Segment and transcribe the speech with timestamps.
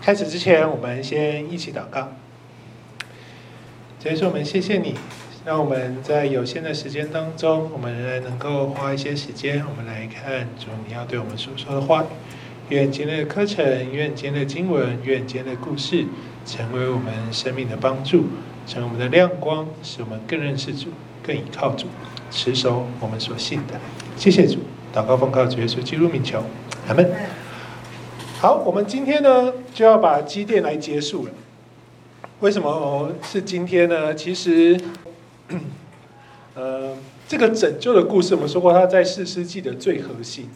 [0.00, 2.12] 开始之前，我们先一起祷告。
[3.98, 4.94] 所以说，我们谢谢你，
[5.46, 12.04] 让我们在有限的时间当中，我们仍然能够花一些时间，我们来看主你要对我们所说的话。
[12.70, 16.06] 愿今天的课程，愿今天的经文，愿今天的故事，
[16.46, 18.24] 成为我们生命的帮助，
[18.66, 20.88] 成为我们的亮光，使我们更认识主，
[21.22, 21.86] 更倚靠主，
[22.30, 23.78] 持守我们所信的。
[24.16, 24.60] 谢谢主，
[24.94, 26.42] 祷告奉靠主耶稣基督名求，
[26.88, 27.43] 阿门。
[28.44, 31.32] 好，我们今天呢就要把基甸来结束了。
[32.40, 34.14] 为什么是今天呢？
[34.14, 34.78] 其实，
[36.54, 36.94] 呃，
[37.26, 40.50] 这个拯救的故事，我们说过，它在四世纪的最核心，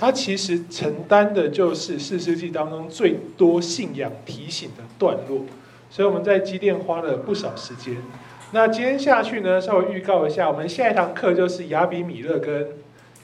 [0.00, 5.42] 它其实承担的就是四世纪当中最多信仰提醒的段落。
[5.90, 7.98] 所以我们在基甸花了不少时间。
[8.50, 12.66] 那今天下去呢，稍微预告一下，我们下一堂课就是亚比米勒跟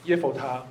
[0.05, 0.62] 耶弗他。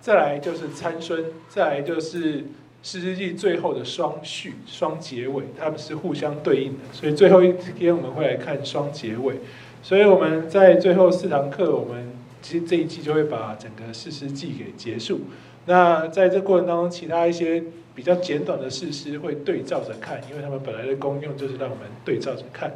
[0.00, 2.44] 再来就是参孙，再来就是
[2.82, 9.34] 士师记最后的双序、双结尾，他们是互相对应的，所以最后一天我们会来看双结尾。
[9.82, 12.10] 所以我们在最后四堂课，我们
[12.42, 15.20] 其实这一季就会把整个士师记给结束。
[15.66, 17.62] 那在这过程当中，其他一些
[17.94, 22.72] 比较简短的事实会对照着看，因为他们本来的功用就是让我们对照着看。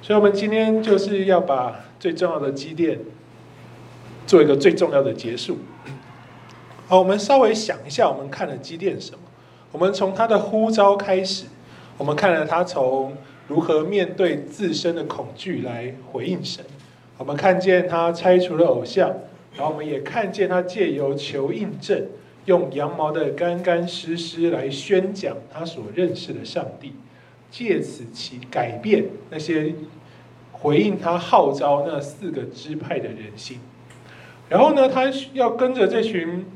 [0.00, 2.98] 所以我们今天就是要把最重要的积淀
[4.26, 5.58] 做一个最重要的结束。
[6.88, 9.18] 好，我们稍微想一下，我们看了基甸什么？
[9.72, 11.44] 我们从他的呼召开始，
[11.98, 13.14] 我们看了他从
[13.46, 16.64] 如何面对自身的恐惧来回应神。
[17.18, 19.10] 我们看见他拆除了偶像，
[19.54, 22.06] 然后我们也看见他借由求印证，
[22.46, 26.94] 用羊毛的干干湿湿来宣讲他所认识的上帝，
[27.50, 29.74] 借此其改变那些
[30.52, 33.58] 回应他号召那四个支派的人心。
[34.48, 36.46] 然后呢，他要跟着这群。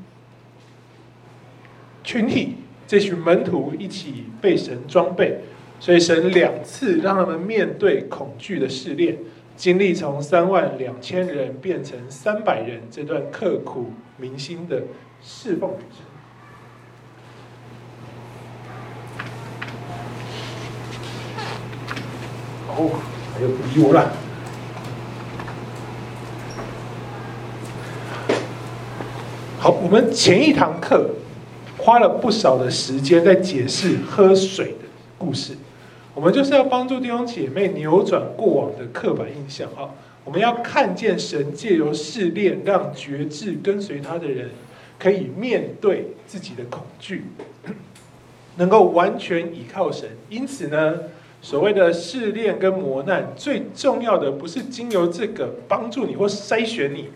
[2.04, 5.38] 群体这群门徒一起被神装备，
[5.80, 9.16] 所以神两次让他们面对恐惧的试炼，
[9.56, 14.82] 经历从三万两千人变成三百人这段刻苦铭心的
[15.22, 16.04] 侍奉旅程。
[22.74, 22.90] 哦，
[23.34, 24.12] 还有不理我了。
[29.58, 31.08] 好，我们前一堂课。
[31.82, 34.86] 花了不少的时间在解释喝水的
[35.18, 35.56] 故事，
[36.14, 39.90] 我们就是要帮助弟兄姐妹扭转过往的刻板印象啊！
[40.24, 44.50] 我们要看见神借由试炼，让决志跟随他的人
[44.96, 47.24] 可以面对自己的恐惧，
[48.58, 50.08] 能够完全倚靠神。
[50.28, 50.94] 因此呢，
[51.40, 57.08] 所谓的试炼跟磨难，最重要的不是经由这个帮助你或筛选你，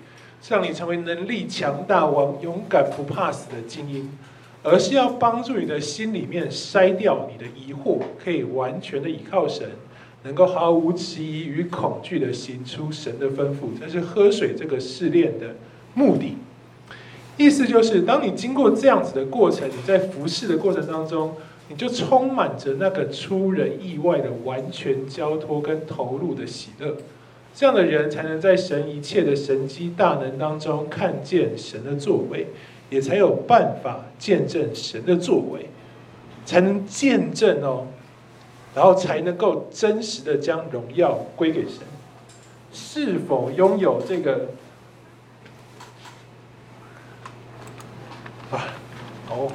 [0.49, 4.11] 让你成为能力强大、王勇敢不怕死的精英。
[4.69, 9.65] 而是要帮助你的心里面筛掉你的疑惑，可以完全的倚靠神，
[10.25, 13.79] 能够毫无迟疑与恐惧的行出神的吩咐。
[13.81, 15.55] 这是喝水这个试炼的
[15.95, 16.37] 目的。
[17.37, 21.37] 意思就是，当你经过这样子的过程，你在服侍的过程当中，
[21.69, 26.97] 你就充满着那个出人意外的完全交托跟投入的喜乐。
[27.55, 32.49] 这样的人才能在神一切的神机大能当中看见神的作为。
[32.91, 35.69] 也才有办法见证神的作为，
[36.45, 37.87] 才能见证哦，
[38.75, 41.79] 然后才能够真实的将荣耀归给神。
[42.73, 44.51] 是否拥有这个
[48.51, 48.69] 啊？
[49.31, 49.51] 哦，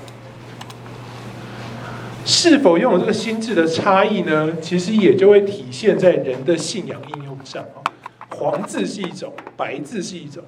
[2.25, 4.57] 是否拥有这个心智的差异呢？
[4.59, 7.83] 其实也就会体现在人的信仰应用上啊。
[8.31, 10.43] 黄字是一种，白字是一种。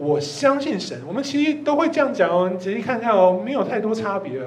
[0.00, 2.48] 我相信神，我们其实都会这样讲哦。
[2.50, 4.40] 你仔细看看哦，没有太多差别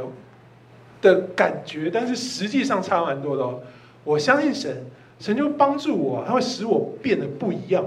[0.99, 3.61] 的感觉，但是实际上差蛮多的哦。
[4.03, 4.83] 我相信神，
[5.19, 7.85] 神就帮助我，他会使我变得不一样，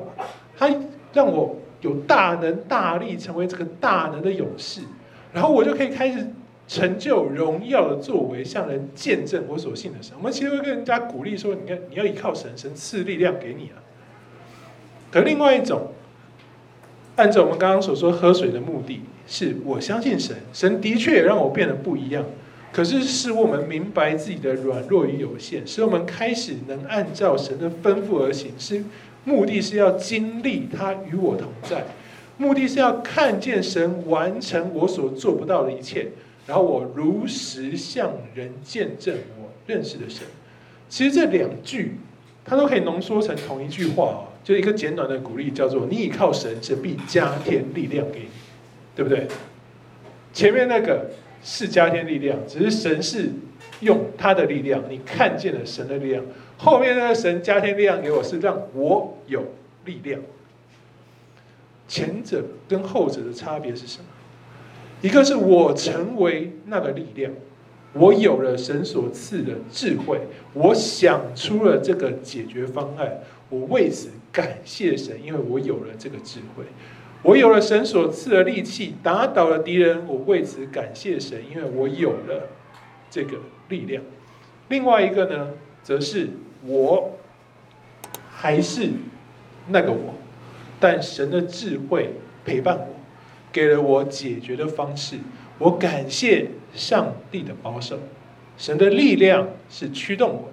[0.57, 0.73] 他
[1.13, 4.83] 让我有大能大力，成为这个大能的勇士，
[5.33, 6.25] 然后我就可以开始
[6.69, 10.15] 成就荣耀的作为，向人见证我所信的神。
[10.17, 13.83] 我们其实会跟人家鼓励说：“你看，你要依靠神，神赐力量给你啊。”
[15.11, 15.89] 可另外一种。
[17.17, 22.25] 按照我们刚刚所说，喝水的目的是我相信神，神的确也让我变得不一样。
[22.73, 28.53] 可是使我们明白自己的软弱与有限，使我们开始能按照神的吩咐而行。
[28.59, 28.85] 是
[29.25, 31.85] 目的是要经历他与我同在，
[32.37, 36.09] 目的是要看见神完成我所做不到的一切，
[36.47, 40.25] 然后我如实向人见证我认识的神。
[40.91, 41.97] 其实这两句，
[42.45, 44.29] 它都可以浓缩成同一句话哦。
[44.47, 48.29] 就一个简短的鼓励，叫做“你倚靠神，神必加添力量给你”，
[48.95, 49.27] 对不对？
[50.33, 51.11] 前面那个
[51.43, 53.29] 是加添力量，只是神是
[53.81, 56.23] 用他的力量，你看见了神的力量。
[56.59, 59.43] 后面那个神加添力量给我，是让我有
[59.85, 60.21] 力量。
[61.89, 64.05] 前者跟后者的差别是什么？
[65.03, 67.33] 一个是我成为那个力量，
[67.95, 70.21] 我有了神所赐的智慧，
[70.53, 76.63] 我想出了这个解决方案，我为此感谢神，因为我有了这个智慧。
[77.23, 80.07] 我有了神所赐的利器，打倒了敌人。
[80.07, 82.51] 我为此感谢神，因为我有了
[83.09, 83.39] 这个
[83.71, 84.03] 力量。
[84.69, 85.53] 另外一个呢，
[85.83, 86.29] 则是
[86.67, 87.17] 我
[88.31, 88.91] 还是
[89.69, 90.15] 那个我，
[90.79, 92.11] 但神的智慧
[92.45, 92.89] 陪伴我，
[93.51, 95.17] 给了我解决的方式。
[95.59, 97.99] 我感谢上帝的保守，
[98.59, 100.53] 神的力量是驱动我。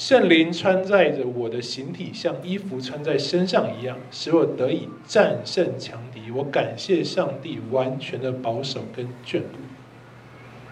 [0.00, 6.30] 圣灵穿在着我的形体，像衣服穿在身上一样，使我得以战胜强敌。
[6.30, 9.58] 我感谢上帝完全的保守跟眷顾。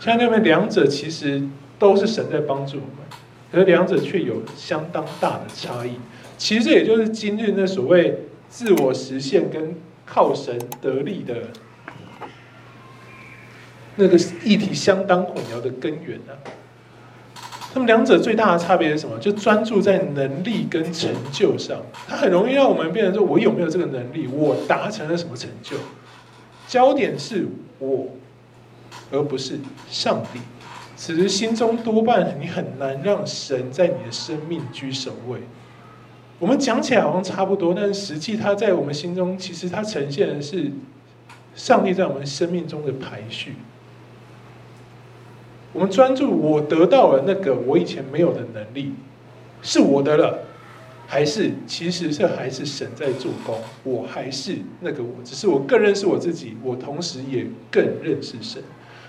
[0.01, 1.47] 像那边两者其实
[1.79, 3.07] 都是神在帮助我们，
[3.53, 5.97] 可是两者却有相当大的差异。
[6.39, 9.75] 其实也就是今日那所谓自我实现跟
[10.07, 11.49] 靠神得力的
[13.97, 16.33] 那个议题相当混淆的根源啊。
[17.75, 19.19] 那么两者最大的差别是什么？
[19.19, 24.27] 就专注在能力跟成就上，它很容易让我们变成说：我有没有这个能力？
[24.27, 25.77] 我达成了什么成就？
[26.67, 27.47] 焦点是
[27.79, 28.09] 我，
[29.11, 30.41] 而不是上帝。
[30.97, 35.39] 此时心中多半你很难让神在你的生命居首位。
[36.41, 40.73] 我们讲起来好像差不多，但实际它在我们心中，其实它呈现的是
[41.55, 43.55] 上帝在我们生命中的排序。
[45.73, 48.93] 我们专注，我得到了那个我以前没有的能力，
[49.63, 50.39] 是我的了，
[51.07, 53.61] 还是其实是还是神在做工？
[53.85, 58.63] 我还是那个我，只是我更认识我自己，我同时也更认识神。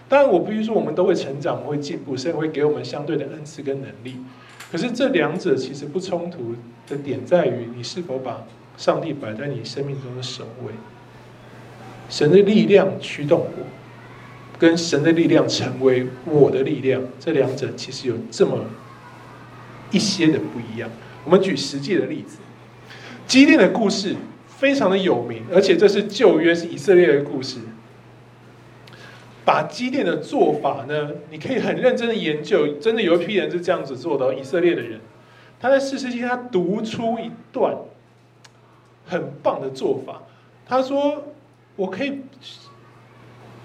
[0.09, 4.15] 当然，我必须说，我们都会成长，我们会进步，神会给我们相对的恩赐跟能力。
[4.71, 6.55] 可是这两者其实不冲突
[6.87, 8.43] 的点在于，你是否把
[8.75, 10.73] 上帝摆在你生命中的首位？
[12.09, 13.78] 神的力量驱动我。
[14.59, 18.65] 跟神的力量成为我的力量，这两者其实有这么
[19.89, 20.89] 一些的不一样。
[21.23, 22.39] 我们举实际的例子，
[23.25, 24.15] 基甸的故事
[24.47, 27.59] 非常的有名，而且这是旧约是以色列的故事。
[29.45, 34.99] 把基甸的做法呢，你可以很认真的研究，真的有一批人是这样子做的，以色列的人，
[35.59, 37.75] 他在四世纪他读出一段
[39.07, 40.21] 很棒的做法，
[40.67, 41.23] 他说
[41.77, 42.19] ：“我可以。”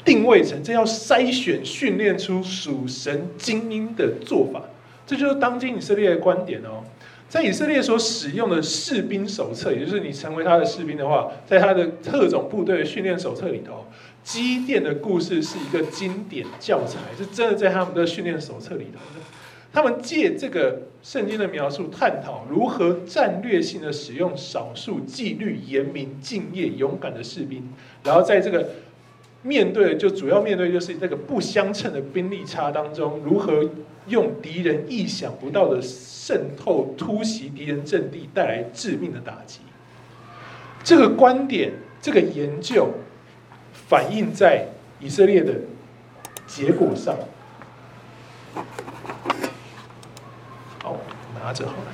[0.04, 4.62] 定位成这要筛选训练出属神精英的做法，
[5.06, 6.84] 这就是当今以色列的观点哦。
[7.28, 13.86] 在以色列所使用的士兵手册，也就是你成为他的士兵的话，在他的特种部队的训练手册里头，
[14.22, 19.00] 基甸的故事是一个经典教材，是真的在他们的训练手册里头。
[19.72, 27.68] 他们借这个圣经的描述，探讨如何战略性的使用少数纪律严明、敬业、勇敢的士兵，
[28.04, 28.68] 然后在这个。
[29.46, 33.68] 面对就主要面对就是这个不相称的兵力差当中，如何
[34.06, 39.60] 用敌人意想不到的渗透突袭敌人阵地，带来致命的打击。
[40.82, 42.88] 这个观点，这个研究
[43.72, 44.66] 反映在
[44.98, 45.52] 以色列的
[46.46, 47.14] 结果上。
[50.82, 50.96] 好，
[51.38, 51.92] 拿着好了。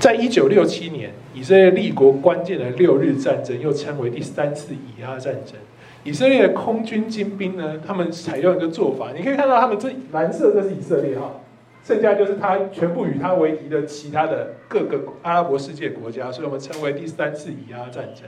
[0.00, 5.54] 在一九六七年，以色列立国关键的六日战争，又称为第三次以阿战争。
[6.04, 11.40] 以色列的空军精兵呢，他们采用一个做法，你可以看到他们这蓝色这是以色列哈，
[11.84, 18.24] 剩下就是他全部与他为敌的其他的各个阿拉伯世界国家，所以我们称为第三次以阿战争。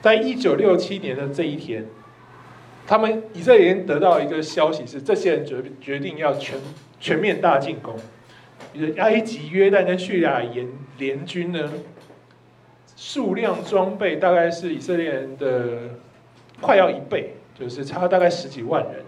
[0.00, 1.86] 在一九六七年的这一天，
[2.86, 6.56] 他们以色列人得到一个消息是，这些人决决定要全
[7.00, 7.96] 全面大进攻，
[8.98, 11.68] 埃及、约旦跟叙利亚联联军呢。
[12.96, 15.90] 数量装备大概是以色列人的
[16.60, 19.04] 快要一倍，就是差大概十几万人，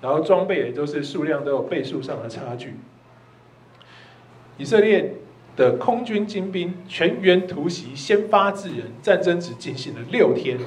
[0.00, 2.74] 然后装备也都是数量都有倍数上的差距。
[4.56, 5.14] 以色列
[5.56, 10.58] 的空军精兵全员突袭，先发制人，战争只进行了六天，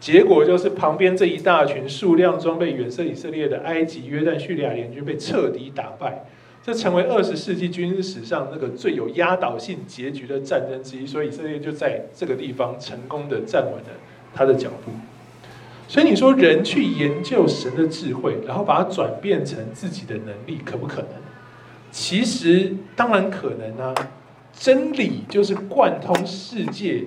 [0.00, 6.24] 结果就是旁边这一大群数量装备远胜以色列的埃及、约旦、叙利亚联军被彻底打败。
[6.62, 13.90] 这成为二十世纪军事史上那个最有压倒性结局的战争之一，所以以色列就在这个地方成功的站稳了
[14.34, 14.92] 他的脚步。
[15.86, 21.10] 所以你说人去研究神的智慧，然后把它转变成自己的能力，可不可能？
[21.90, 23.94] 其实当然可能啊！
[24.52, 27.04] 真理就是贯通世界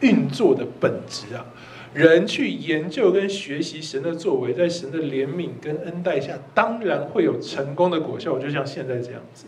[0.00, 1.44] 运作的本质啊！
[1.92, 9.46] 人去研究跟学习神的作为，在神的怜悯跟恩待下，当然会有成功的果效，就像现在这样子。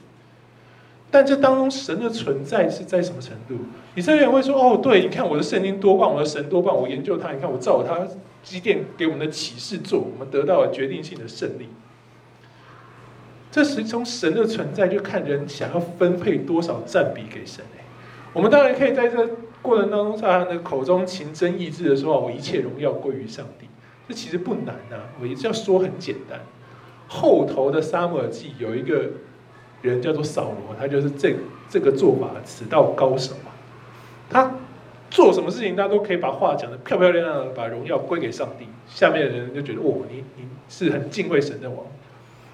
[1.11, 3.55] 但这当中神的存在是在什么程度？
[3.95, 8.07] 以色列人会说：“哦，对，你看我的圣经多棒，我的神多棒，我研究他，你看我照他
[8.43, 11.69] 基甸给我们的启示做，我们得到了决定性的胜利。”
[13.53, 17.63] 这是从神的存在就看人想要分配多少占比给神。
[18.33, 19.29] 我们当然可以在这
[19.63, 23.69] 过程当中，在他的口中情真意志的说：“我一切荣耀归于上帝。”
[24.09, 26.41] 这其实不难呐、啊，我一直要说很简单。
[27.07, 29.05] 后头的撒母耳记有一个
[29.81, 31.37] 人叫做扫罗，他就是这
[31.71, 33.55] 这个做法此道高手啊。
[34.29, 34.53] 他
[35.09, 38.67] 做什么事情，他都可以把话讲得漂漂亮亮的，把荣耀归给上帝。
[38.89, 41.79] 下面的人就觉得：“哦，你你是很敬畏神的王。”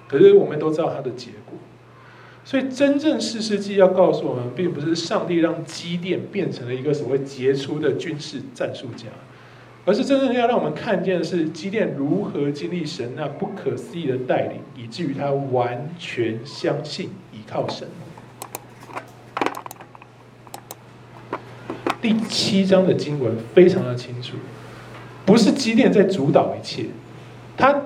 [0.07, 1.57] 可是我们都知道他的结果。
[2.49, 9.05] 所以，真正四世纪要告诉我们，并不是上帝让基甸变成了一个所谓杰出的军事战术家，
[9.85, 17.87] 而是真正要让我们看见的是基甸如何经历神那不可思议的带领，以至于他完全相信依靠神。
[22.01, 24.37] 第七章的经文非常的清楚，
[25.23, 26.87] 不是基甸在主导一切，
[27.55, 27.79] 他。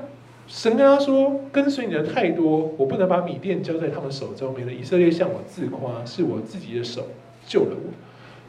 [0.48, 7.08] 神跟他说：“跟随你的太多，我不能把米甸交在他们手中，免得以色列向我自夸，是我自己的手
[7.48, 7.92] 救了我。”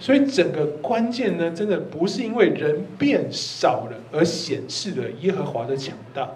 [0.01, 6.29] 所以整个关键呢，真的不是因为人变少了而显示了耶和华的强大。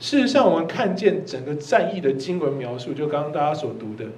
[0.00, 4.10] 事实上，我们看见整个战役的经文描述，就刚刚大家所读的，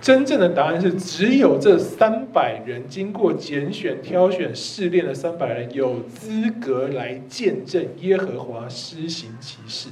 [0.00, 9.90] 真正的答案是，只有这三百人经过拣选、挑选、试炼的三百人，有资格来见证耶和华施行奇事。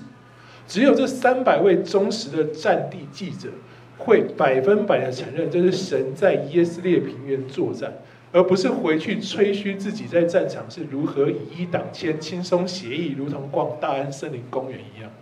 [0.75, 3.49] 只有这三百位忠实的战地记者，
[3.97, 7.93] 会百分百的承认这是神在耶斯列平原作战，
[8.33, 15.13] 而不是回去吹嘘自己在战场是如何以一挡千、轻松写意，如同逛大安森林公园一样。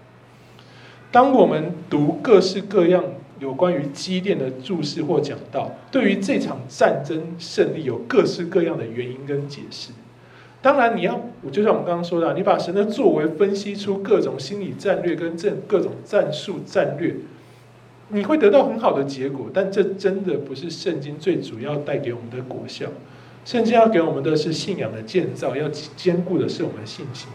[1.11, 3.05] 当我们读各式各样
[3.39, 9.93] 有关于基甸的注释或讲道，对于这场战争胜利有各式各样的原因跟解释。
[10.63, 17.17] 当然，你要，就像我们刚刚说的，你把神的作为分析出各种心理战略跟这各种战术战略，
[18.11, 19.51] 你会得到很好的结果。
[19.53, 22.87] 但这真的不是圣经最主要带给我们的果效。
[23.45, 27.29] 圣经要给我们的是信仰的建造，要坚固的是我们的信心。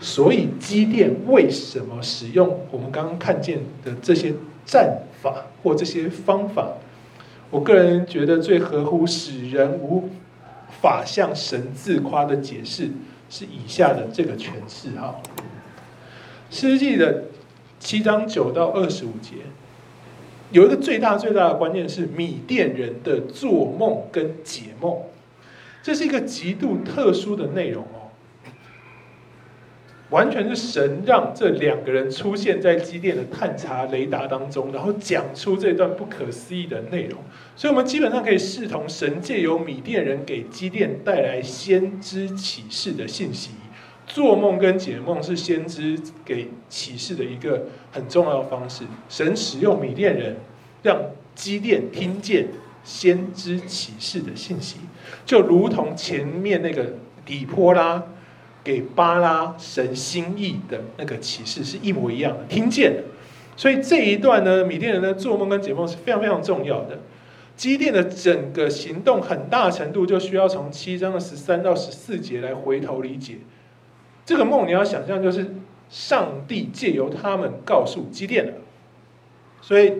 [0.00, 4.32] 所以，基甸为什么使用我们刚刚看见的这些
[4.64, 6.72] 战法或这些方法？
[7.50, 10.08] 我个人觉得最合乎使人无。
[10.82, 12.90] 法向神自夸的解释
[13.30, 15.14] 是以下的这个诠释哈，
[16.50, 17.24] 诗记的
[17.78, 19.36] 七章九到二十五节，
[20.50, 25.02] 有一个最大最大的关键是米甸人的做梦跟解梦，
[25.82, 28.01] 这是一个极度特殊的内容哦。
[30.12, 37.18] 完全是神让这两个人出现在基甸的探查雷达当中，然后讲出这段不可思议的内容。
[37.56, 43.52] 所以，我们基本上可以视同神借由米甸人给基甸带来先知启示的信息。
[44.06, 48.84] 做梦跟解梦是先知给启示的一个很重要的方式。
[49.08, 50.36] 神使用米甸人
[50.82, 51.00] 让
[51.34, 52.48] 基甸听见
[52.84, 54.76] 先知启示的信息，
[55.24, 58.02] 就如同前面那个底波拉。
[58.64, 63.02] 给巴拉神心意的那个启示是一模一样的，听见的。
[63.56, 66.98] 所以这一段呢，米甸人的做梦跟解梦是非常非常重要的。
[67.56, 73.38] 基甸的整个行动很大程度就需要从七章的十三到十四节来回头理解。
[74.24, 75.54] 这个梦你要想象就是
[75.90, 78.54] 上帝借由他们告诉基甸的，
[79.60, 79.94] 所以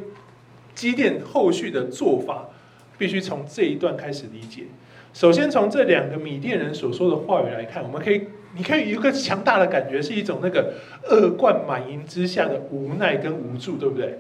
[0.75, 2.49] 基甸后续的做法
[2.97, 4.65] 必须从这一段开始理解。
[5.13, 8.23] 首先从这两个米甸人所说的话语来看，我们可以。
[8.55, 10.75] 你可以有一个强大的感觉，是一种那个
[11.09, 14.19] 恶贯满盈之下的无奈跟无助，对不对？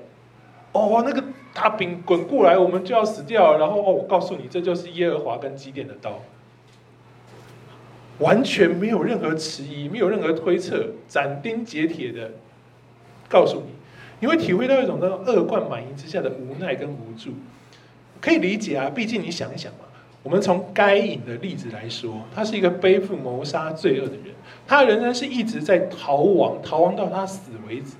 [0.72, 1.22] 哦，那个
[1.52, 3.58] 大饼滚过来，我们就要死掉了。
[3.58, 6.22] 然后哦，我告诉你，这就是耶和华跟基甸的刀，
[8.20, 12.30] 完全没有任何迟疑，没有任何推测，斩钉截铁的
[13.28, 13.72] 告诉你，
[14.20, 17.32] 你会体会到一种那种恶贯满盈之下的无奈跟无助。
[18.20, 19.80] 可以理解啊，毕竟你想一想嘛。
[20.22, 24.34] 我们从该隐的例子来说，他是一个背负谋杀罪恶的人，
[24.66, 27.94] 他仍然是一直在逃亡，逃亡到他死为止。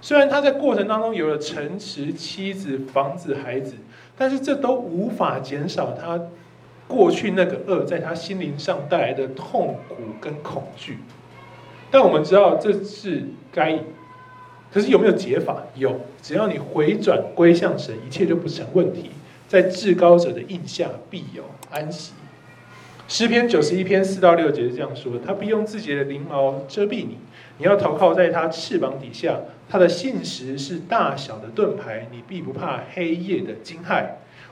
[0.00, 3.74] 虽然他在过程当中有了城池、妻子、房子、孩子，
[4.16, 6.20] 但是这都无法减少他
[6.88, 10.98] 过去那个恶在他心灵上带来的痛苦跟恐惧。
[11.90, 13.80] 但我们知道这是该隐，
[14.72, 15.62] 可是有没有解法？
[15.76, 19.10] 有，只要你回转归向神，一切就不成问题。
[19.50, 21.42] 在至高者的荫下必有
[21.72, 22.12] 安息。
[23.08, 27.18] 诗篇九十一篇四到六节是这样说：他必用自己的翎毛遮蔽你，
[27.58, 29.40] 你要投靠在他翅膀底下。
[29.68, 34.04] 他的信实是大小的盾牌，你必不怕黑夜的惊骇，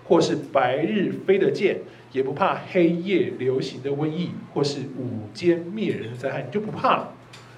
[0.08, 1.78] 或是白日飞的箭，
[2.10, 7.12] 也不怕黑夜流行的瘟疫，或是午间灭人的灾害，你就不怕了，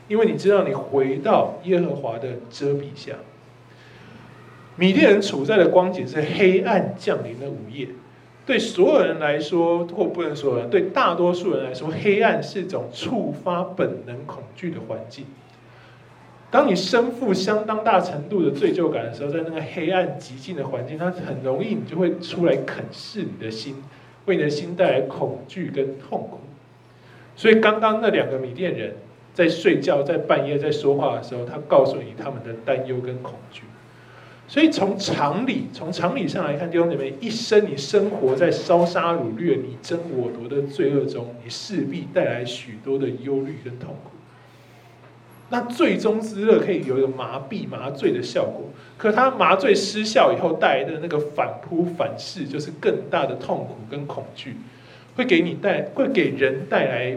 [0.09, 3.14] 因为你知道你回到耶和华的遮蔽下。
[4.80, 7.87] 米甸人处在的光景是黑暗降临的午夜。
[8.46, 15.26] 对所有人来说，或不能说对大多数人来说，黑暗是一种触发本能恐惧的环境。
[16.50, 23.76] 当你身负相当大程度的罪疚感的时候，在那个黑暗寂静的环境，它很容易你就会出来啃噬你的心，
[24.25, 26.40] 为你的心带来恐惧跟痛苦。
[27.37, 28.94] 所以，刚刚那两个米甸人
[29.34, 33.64] 在睡觉，在半夜在说话的时候，他告诉你他们的担忧跟恐惧。
[34.50, 44.11] 所以从常理，从常理上来看，弟兄姐妹，一生你生活在烧杀掳掠、你争我夺的罪恶中，你势必带来许多的忧虑跟痛苦。
[45.50, 48.64] 那最终之乐可以有一个麻痹、麻醉的效果，
[48.99, 54.57] 可它麻醉失效以后带来的那个反扑反噬，就是更大的痛苦跟恐惧，
[55.14, 57.16] 会给你带，会给人带来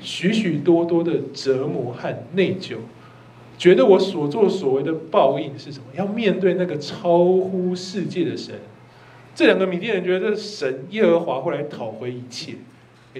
[0.00, 2.76] 许许多多的折磨和内疚。
[3.64, 5.86] 觉得我所作所为的报应是什么？
[5.94, 8.54] 要面对那个超乎世界的神。
[9.34, 12.56] 这两个米甸人觉得这神耶和华会来讨回一切，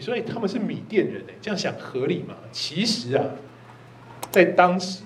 [0.02, 2.34] 所以他们是米甸人，这样想合理吗？
[2.52, 3.24] 其实啊，
[4.30, 5.04] 在当时，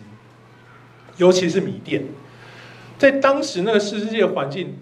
[1.18, 2.02] 尤其是米甸，
[2.98, 4.74] 在当时那个世世界环境，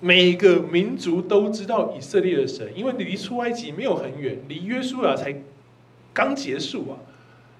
[0.00, 5.42] 每个民族都知道以色列的神，因为你离出埃及没有很远，离约书亚才
[6.14, 6.96] 刚结束啊。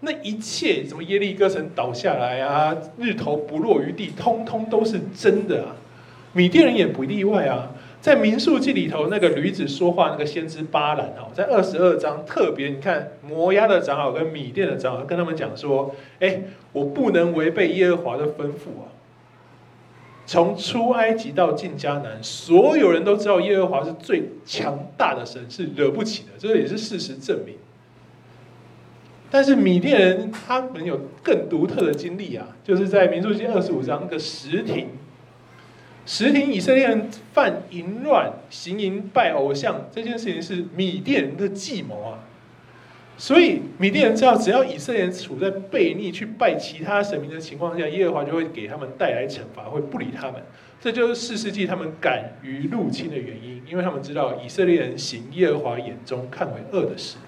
[0.01, 5.77] 那一切什么耶利哥城倒下来啊，日头不落于地，通通都是真的啊！
[6.33, 7.71] 米甸人也不例外啊。
[8.01, 16.41] 在民数记里头，那个驴子说话那个先知巴兰哦，在二十二章特别，你看摩押的长老跟米甸的长老跟他们讲说：“哎，
[16.73, 18.89] 我不能违背耶和华的吩咐啊！
[20.25, 27.57] 从出埃及到进迦南，所有人都知道耶和华是最强大的神，是惹不起的，这个也是事实证明。”
[29.31, 34.89] 但是米甸人他们有更独特的经历啊，就是在民数记二十五章那个什亭，
[36.05, 42.19] 什亭以色列人犯淫乱、行淫拜偶像这件事情是米甸人的计谋啊，
[43.17, 50.43] 所以米甸人知道，只要以色列人处在悖逆去拜其他神明的情况下，耶和华就会给他们带来惩罚，会不理他们。
[50.81, 57.19] 这就是四世纪他们敢于入侵的原因，因为他们知道以色列人行耶和华眼中看为恶的事。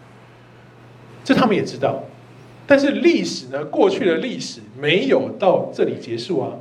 [1.24, 2.04] 这他们也知道，
[2.66, 3.64] 但是历史呢？
[3.66, 6.58] 过去的历史没有到这里结束啊。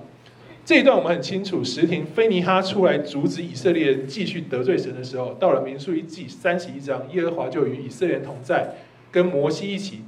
[0.63, 8.75] 这一段我们很清楚，什亭非尼哈出来阻止以色列人继续得罪神的时候，到了民数记三十一章，耶和华就与以色列人同在，
[9.11, 10.01] 跟摩西一起，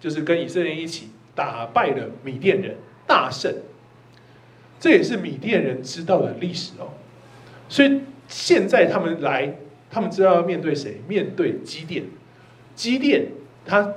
[0.00, 3.54] 就是跟以色列人一起打败了米甸人，大胜。
[4.80, 6.88] 这也是米甸人知道的历史哦。
[7.68, 9.56] 所以现在他们来，
[9.90, 11.00] 他们知道要面对谁？
[11.06, 12.04] 面对基甸，
[12.74, 13.26] 基甸。
[13.66, 13.94] 他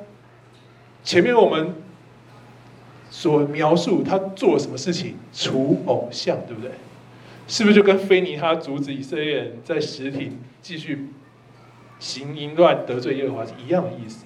[1.03, 1.75] 前面我们
[3.09, 6.71] 所描述他做什么事情，除偶像，对不对？
[7.47, 11.09] 是不是就跟非尼哈阻止以色列人在实体继续
[11.97, 14.25] 行淫乱得罪耶和华是一样的意思？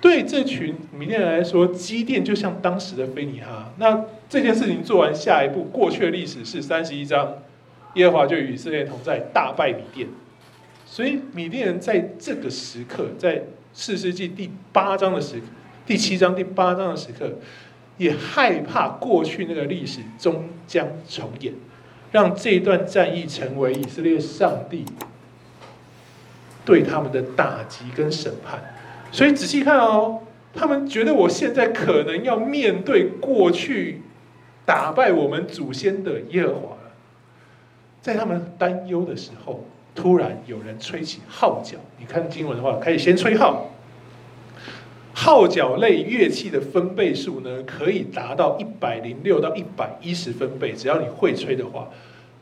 [0.00, 3.72] 对这群米甸人来说，基甸就像当时的非尼哈。
[3.78, 7.38] 那这件事情做完，下一步过去的历史是三十一章，
[7.94, 10.06] 耶和华就与以色列同在，大败米甸。
[10.84, 13.42] 所以米甸人在这个时刻，在
[13.78, 15.42] 四世纪第八章的时刻，
[15.84, 17.30] 第七章第八章的时刻，
[17.98, 21.52] 也害怕过去那个历史终将重演，
[22.10, 24.86] 让这段战役成为以色列上帝
[26.64, 28.78] 对他们的打击跟审判。
[29.12, 30.22] 所以仔细看哦，
[30.54, 34.00] 他们觉得我现在可能要面对过去
[34.64, 36.92] 打败我们祖先的耶和华了。
[38.00, 39.66] 在他们担忧的时候。
[39.96, 43.70] 突然有人吹起号角，你看经文的话，可以先吹号。
[45.12, 51.88] 号角类乐器的分贝数呢，可以达到一百零六到一百一十分贝，只要你会吹的话。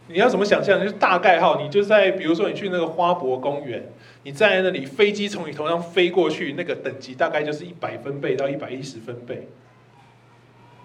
[0.08, 0.78] 你要怎么想象？
[0.78, 3.82] 就是大概号，你就在比如说你去那个花博公园，
[4.24, 9.48] 你站在那里，飞机从你头上飞过去，那个等级大概就是一百分贝到一百一十分贝。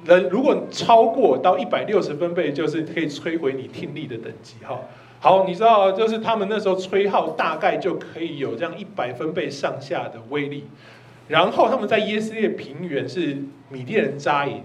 [0.06, 4.80] 人如果超过到一百六十分贝，就是可以摧毁你听力的等级哈。
[5.22, 10.66] 好，你知道，就是他们那时候吹号，大概就可以有这样一百分贝上下的威力。
[11.28, 13.38] 然后他们在耶斯列平原是
[13.70, 14.64] 米甸人扎营，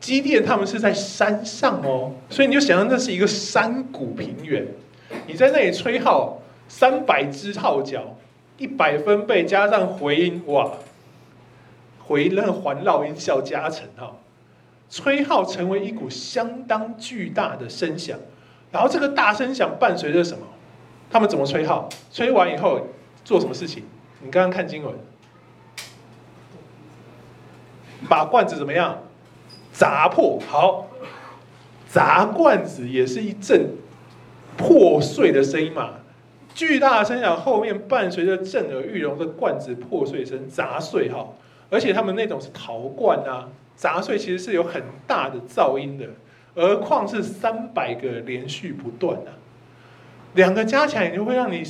[0.00, 4.66] 基甸他们是在山上哦，所以你就想象那是一个山谷平原。
[5.26, 8.16] 你在那里吹号，三百支号角，
[8.56, 10.72] 一百分贝加上回音，哇，
[11.98, 14.16] 回音那环绕音效加成哈，
[14.88, 18.18] 吹号成为一股相当巨大的声响，
[18.72, 20.46] 然后这个大声响伴随着什么？
[21.10, 21.88] 他们怎么吹号？
[22.12, 22.86] 吹完以后
[23.24, 23.84] 做什么事情？
[24.22, 24.94] 你刚刚看经文，
[28.08, 28.98] 把罐子怎么样？
[29.72, 30.38] 砸破。
[30.48, 30.86] 好，
[31.88, 33.70] 砸罐子也是一阵
[34.56, 35.94] 破碎的声音嘛。
[36.54, 41.28] 巨大的声响后面伴随着震耳欲聋的罐子破碎声，砸碎哈。
[41.70, 46.06] 而且他们那种是陶罐啊，砸碎其实是有很大的噪音的，
[46.60, 49.32] 何况是三百个连续不断啊。
[50.34, 51.62] 两个加起来，你就会让你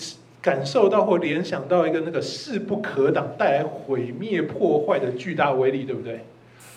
[0.42, 6.24] 感受到或联想到一个那个势不可挡、带来毁灭破坏的巨大威力，对不对？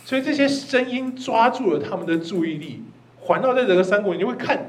[0.05, 2.83] 所以这些声音抓住了他们的注意力，
[3.21, 4.67] 环绕在整个山谷，你就会看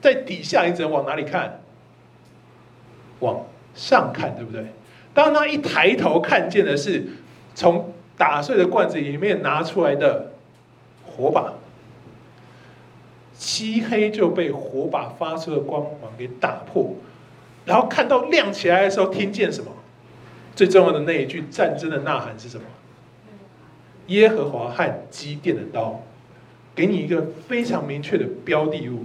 [0.00, 1.60] 在底下，你只能往哪里看？
[3.20, 4.64] 往上看，对不对？
[5.12, 7.04] 当他一抬头看见的是
[7.54, 10.32] 从打碎的罐子里面拿出来的
[11.04, 11.52] 火把。
[13.38, 16.94] 漆黑就被火把发出的光芒给打破，
[17.64, 19.70] 然后看到亮起来的时候，听见什么？
[20.54, 22.64] 最重要的那一句战争的呐喊是什么？
[24.06, 26.02] 耶和华和基甸的刀，
[26.74, 29.04] 给你一个非常明确的标的物。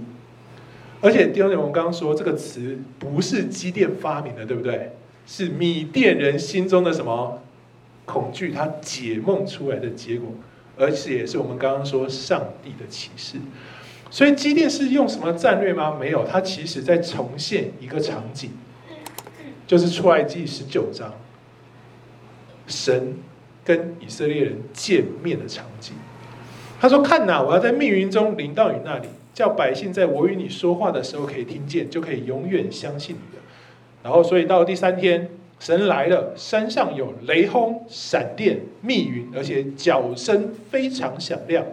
[1.00, 4.92] 而且弟兄姐妹，我们刚刚说这个词不是基甸发明的，对不对？
[5.26, 7.42] 是米甸人心中的什么
[8.04, 10.28] 恐惧，他解梦出来的结果，
[10.78, 13.36] 而且也是我们刚刚说上帝的启示。
[14.12, 15.96] 所以基甸是用什么战略吗？
[15.98, 18.50] 没有，他其实在重现一个场景，
[19.66, 21.14] 就是出埃及十九章，
[22.66, 23.16] 神
[23.64, 25.94] 跟以色列人见面的场景。
[26.78, 33.42] 他说：“看哪，我要在密云中临到你那里，叫百姓在我与你说话的时候可以听见，就可以永远相信你的。”
[34.04, 41.64] 然后，所以到了第三天，神来了，山上有雷轰、闪电、密云，而且脚声非常响亮。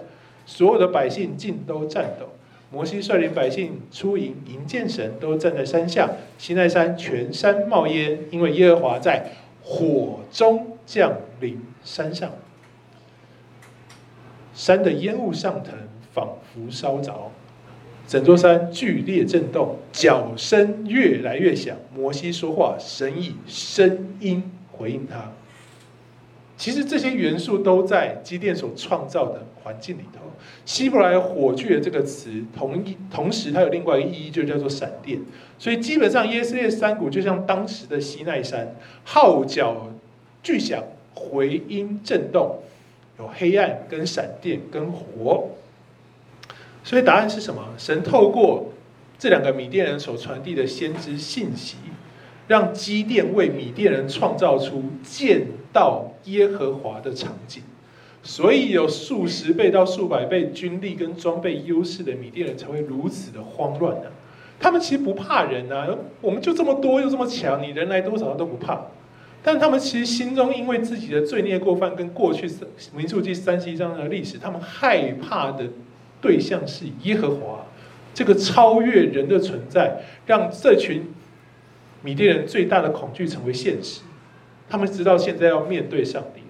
[0.49, 2.25] 所有的百姓尽都颤抖。
[2.71, 6.09] 摩西率领百姓出营迎见神，都站在山下。
[6.39, 9.27] 西奈山全山冒烟，因为耶和华在
[9.63, 12.31] 火中降临山上。
[14.55, 15.73] 山的烟雾上腾，
[16.11, 17.31] 仿佛烧着，
[18.07, 21.77] 整座山剧烈震动，脚声越来越响。
[21.95, 25.31] 摩西说话，神以声音回应他。
[26.59, 30.19] 其实这些元素都在基甸所创造的环境里头。
[30.65, 35.21] 希伯来火炬的这个词，同一同时它有另外一个意义，就叫做闪电。
[35.57, 39.89] 所以基本上，耶斯列山谷就像当时的西奈山，号角
[40.43, 42.59] 巨响，回音震动，
[43.17, 45.51] 有黑暗、跟闪电、跟火。
[46.83, 47.63] 所以答案是什么？
[47.77, 48.73] 神透过
[49.17, 51.77] 这两个米甸人所传递的先知信息。
[52.49, 57.63] 让基甸为米甸人创造出见到耶和华的场景，
[58.23, 64.09] 所以有数十倍到数百倍军力跟装备优势的米甸人才会如此的慌乱呢？
[64.59, 65.87] 他们其实不怕人啊，
[66.21, 68.81] 我们就这么多又这么强，你人来多少都不怕。
[69.41, 72.49] 但他们其实心中因为自己的罪孽过犯跟过去
[72.93, 75.65] 民数记三十一章的历史，他们害怕的
[76.19, 77.65] 对象是耶和华，
[78.13, 81.03] 这个超越人的存在，让这群。
[82.01, 83.99] 米甸人最大的恐惧成为现实，
[84.69, 86.41] 他们知道现在要面对上帝，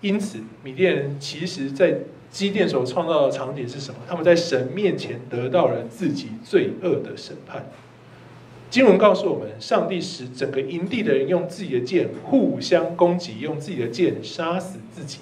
[0.00, 1.98] 因此米甸人其实在
[2.30, 4.00] 基甸所创造的场景是什么？
[4.08, 7.66] 他们在神面前得到了自己罪恶的审判。
[8.70, 15.18] 经文告诉我们，上帝使整个营地的人用自己的剑互相攻击，用自己的剑杀死自己。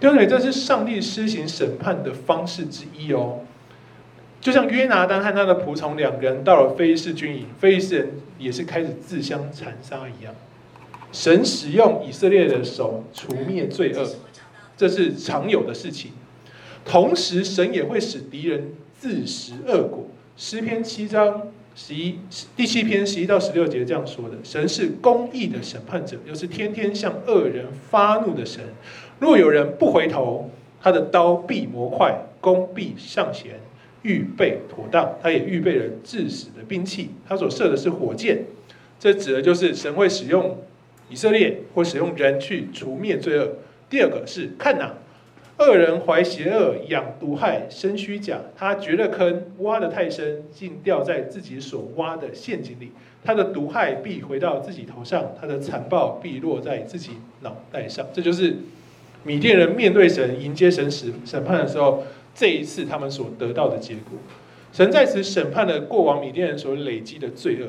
[0.00, 0.26] 对不对？
[0.26, 3.38] 这是上帝施行审判的方式之一哦。
[4.40, 10.34] 就像约拿单和他的仆从两个人到了非利士军营，非利士人也是开始自相残杀一样。
[11.12, 14.04] 神使用以色列的手除灭罪恶，
[14.76, 16.12] 这是常有的事情。
[16.84, 20.06] 同时，神也会使敌人自食恶果。
[20.36, 21.42] 诗篇七章
[21.76, 22.18] 十一
[22.56, 28.64] 第七篇十一到十六节这样说的：神是公义的审判者，又是天天向恶人发怒的神。
[29.20, 33.60] 若有人不回头，他的刀必磨快，弓必上弦。
[34.02, 37.10] 预备妥当，他也预备了致死的兵器。
[37.28, 38.44] 他所射的是火箭，
[38.98, 40.58] 这指的就是神会使用
[41.12, 43.50] 以色列或使用人去除灭罪恶。
[43.90, 44.94] 第二个是看哪，
[45.58, 48.40] 恶人怀邪恶，养毒害，生虚假。
[48.56, 52.92] 他掘了坑，挖得太深，竟掉在自己所挖的陷阱里。
[53.22, 57.10] 他的毒害必回到自己头上，他的残暴必落在自己
[57.42, 58.06] 脑袋上。
[58.14, 58.56] 这就是
[59.22, 62.02] 米甸人面对神、迎接神审审判的时候。
[62.34, 64.18] 这一次他们所得到的结果，
[64.72, 67.68] 神在此审判了过往米甸人所累积的罪恶，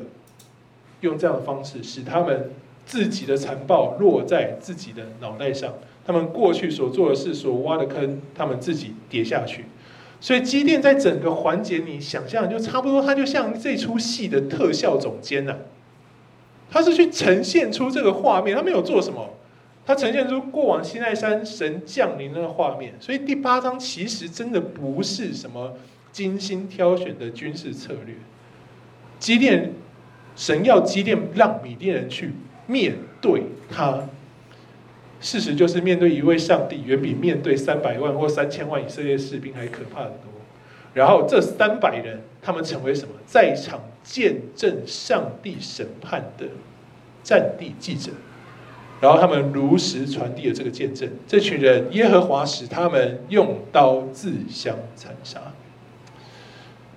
[1.02, 2.50] 用这样的方式使他们
[2.86, 5.74] 自己的残暴落在自己的脑袋上，
[6.06, 9.64] 他们过去所做的事、所挖的坑，他们自己跌下去。
[10.20, 15.56] 所以基甸在整个环节，你想象就差不多，他就像这出戏的特效总监呐、
[16.70, 19.30] 他是去呈现出这个画面，他没有做什么，
[19.84, 22.94] 他呈现出过往西奈山神降临的那个画面。
[23.00, 25.74] 所以第八章其实真的不是什么
[26.10, 28.14] 精心挑选的军事策略，
[29.18, 29.72] 基甸
[30.36, 32.32] 神要基甸让米甸人去。
[32.66, 34.08] 面对他，
[35.20, 40.30] 事实就是面对一位上帝，远比面对三百万或三千万以色列士兵还可怕得多。
[40.92, 43.14] 然后这三百人，他们成为什么？
[43.26, 46.46] 在场见证上帝审判的
[47.22, 48.12] 战地记者。
[49.00, 51.08] 然后他们如实传递了这个见证。
[51.26, 55.40] 这群人，耶和华使他们用刀自相残杀。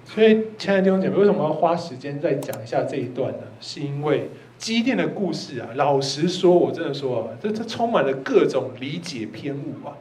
[0.06, 3.44] 所以，亲爱的弟兄姐妹，为什么要花时间再讲一下这一段呢？
[3.60, 4.30] 是因为。
[4.58, 9.96] 基甸的故事啊，老实说，我真的说啊，这这充满了各种理解偏误啊。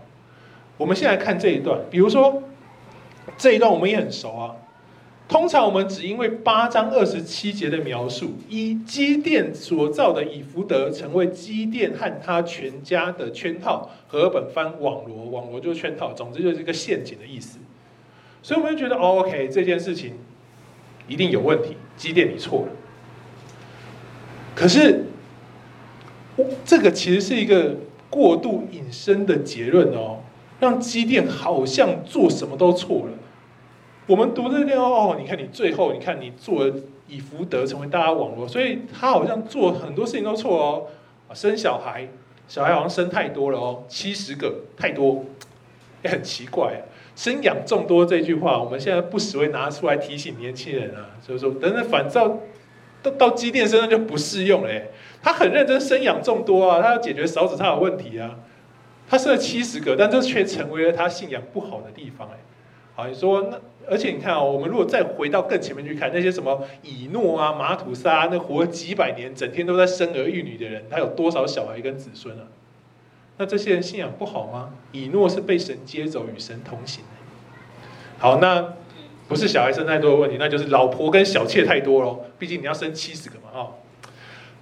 [0.77, 2.43] 我们先来看这一段，比如说
[3.37, 4.57] 这一段我们也很熟啊。
[5.29, 17.59] 通常我们只因为八章二十七节的描述，以基甸所造的以弗得成为基甸和他全家的圈套，和本番网罗，网罗就是圈套，总之就是一个陷阱的意思。
[18.41, 20.13] 所以我们就觉得，哦，OK，这件事情
[21.09, 22.69] 一定有问题，基甸你错了。
[24.57, 25.05] 可是，
[26.65, 27.77] 这个其实是一个
[28.09, 30.21] 过度引申的结论哦，
[30.59, 33.13] 让基甸好像做什么都错了。
[34.07, 36.75] 我们读这边哦，你看你最后，你看你做了
[37.07, 40.87] 以福德成为大家网络，所以他好像做很多事情都错哦。
[41.35, 42.09] 生小孩，
[42.49, 45.23] 小孩好像生太多了哦，七十个太多，
[46.03, 46.81] 也很奇怪啊。
[47.15, 52.39] 生养众多这句话，我们现在不时会拿出来提醒年轻人啊，所以说等等反照。
[53.13, 54.71] 到基甸身上就不适用了，
[55.23, 58.37] 他很认真生养众多啊，他要解决少子差的问题啊。
[59.09, 62.37] 他生了七十个，但这却成为了他信仰不好的地方，哎。
[62.95, 72.45] 好，你说那，而且你看啊，我们如果再回到更前面去看，那些什么以诺啊、马土撒，那活了几百年，整天都在生儿育女的人，他有多少小孩跟子孙啊？
[73.37, 74.71] 那这些人信仰不好吗？
[74.93, 77.05] 以诺是被神接走，与神同行。
[78.19, 78.73] 好，那。
[79.29, 82.25] 不是小孩生太多的问题，那就是老婆跟小妾太多喽。
[82.39, 83.75] 毕竟你要生七十个嘛，哦。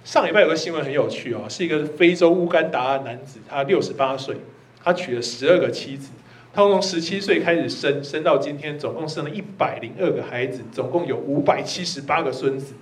[0.03, 4.35] 上礼拜有个新闻很有趣哦，是一个非洲乌干达男子，他六十八岁，
[4.83, 6.11] 他娶了十二个妻子，
[6.53, 12.73] 他从十七岁开始生，生到今天，总共生了一百零二个孩子，总共有五百七十八个孙子。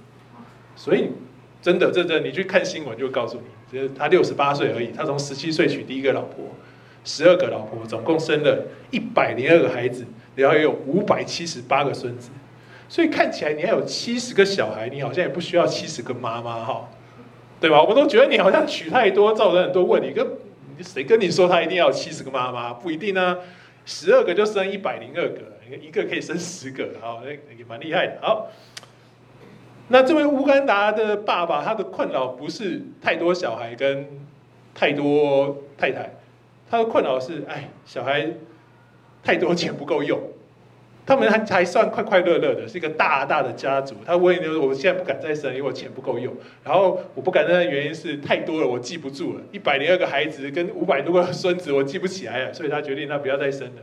[0.75, 1.09] 所以
[1.61, 6.45] 真的，真的，你去看新闻就告诉你，就是他六十八岁而已，他从十七岁娶第一个老婆，
[7.03, 10.05] 十二个老婆，总共生了一百零二个孩子。
[10.35, 12.31] 然后有五百七十八个孙子，
[12.89, 16.89] 所以看起来你还有七十个小孩，你好像也不需要七十个妈妈哈，
[17.59, 17.81] 对吧？
[17.81, 20.11] 我们都觉得你好像娶太多，造成很多问题。
[20.11, 20.27] 跟
[20.81, 22.73] 谁跟你说他一定要有七十个妈妈？
[22.73, 23.37] 不一定啊，
[23.85, 25.41] 十二个就生一百零二个，
[25.79, 28.17] 一个可以生十个，好，也蛮厉害的。
[28.21, 28.47] 好，
[29.89, 34.07] 那这位乌干达的爸爸，他的困扰不是太多小孩跟
[34.73, 36.15] 太多太太，
[36.69, 38.31] 他的困扰是，哎，小孩。
[39.23, 40.19] 太多钱不够用，
[41.05, 43.95] 他们还还算快快乐乐的，是一个大大的家族。
[44.05, 46.33] 他问你，我现在不敢再生，因为我钱不够用。
[46.63, 49.41] 然后我不敢生的原因是太多了，我记不住了。
[49.51, 53.81] 一百零二个孩子跟五百多个孙子，我记不起来了，所以他决定他不要再生了。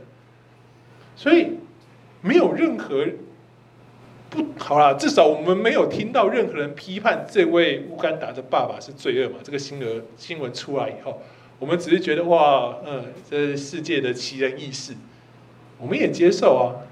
[1.15, 1.57] 所以
[2.21, 3.05] 没有任何
[4.29, 9.37] 不好啦，至少我们没有听到任何人批判这位乌干达的爸爸是罪恶嘛。
[9.43, 11.21] 这个新闻新闻出来以后，
[11.59, 14.93] 我们只是觉得哇，嗯，这是世界的奇人异事。
[15.81, 16.85] 我们也接受啊，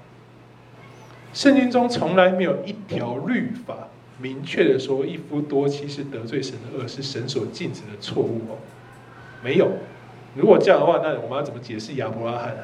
[1.32, 8.58] 圣经中从来没有一条律法明确的说一夫多妻是得罪神的恶，是神所禁止的错误哦，
[9.42, 9.70] 没有。
[10.34, 12.62] 如果这样的话，那我们要怎么解释亚伯拉罕啊？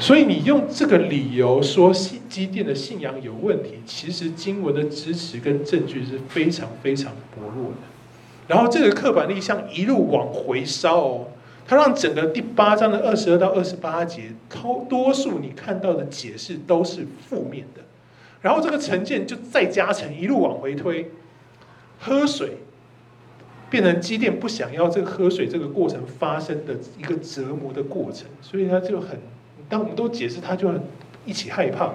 [0.00, 1.92] 所以你用这个理由说
[2.28, 7.76] 基甸的信仰有问题，其实经文的支持跟证据是非常非常薄弱的。
[8.48, 11.28] 然后这个刻板印象一路往回烧哦。
[11.66, 17.80] 他让整个第八章的二十二到二十八节，多多数你看到的解释都是负面的，
[18.42, 21.10] 然后这个成见就再加成，一路往回推，
[21.98, 22.58] 喝水
[23.70, 29.18] 变成基甸不想要这个喝水这个过程发生的一个折磨的过程，所以他就很，
[29.68, 30.70] 当我们都解释，他就
[31.24, 31.94] 一起害怕。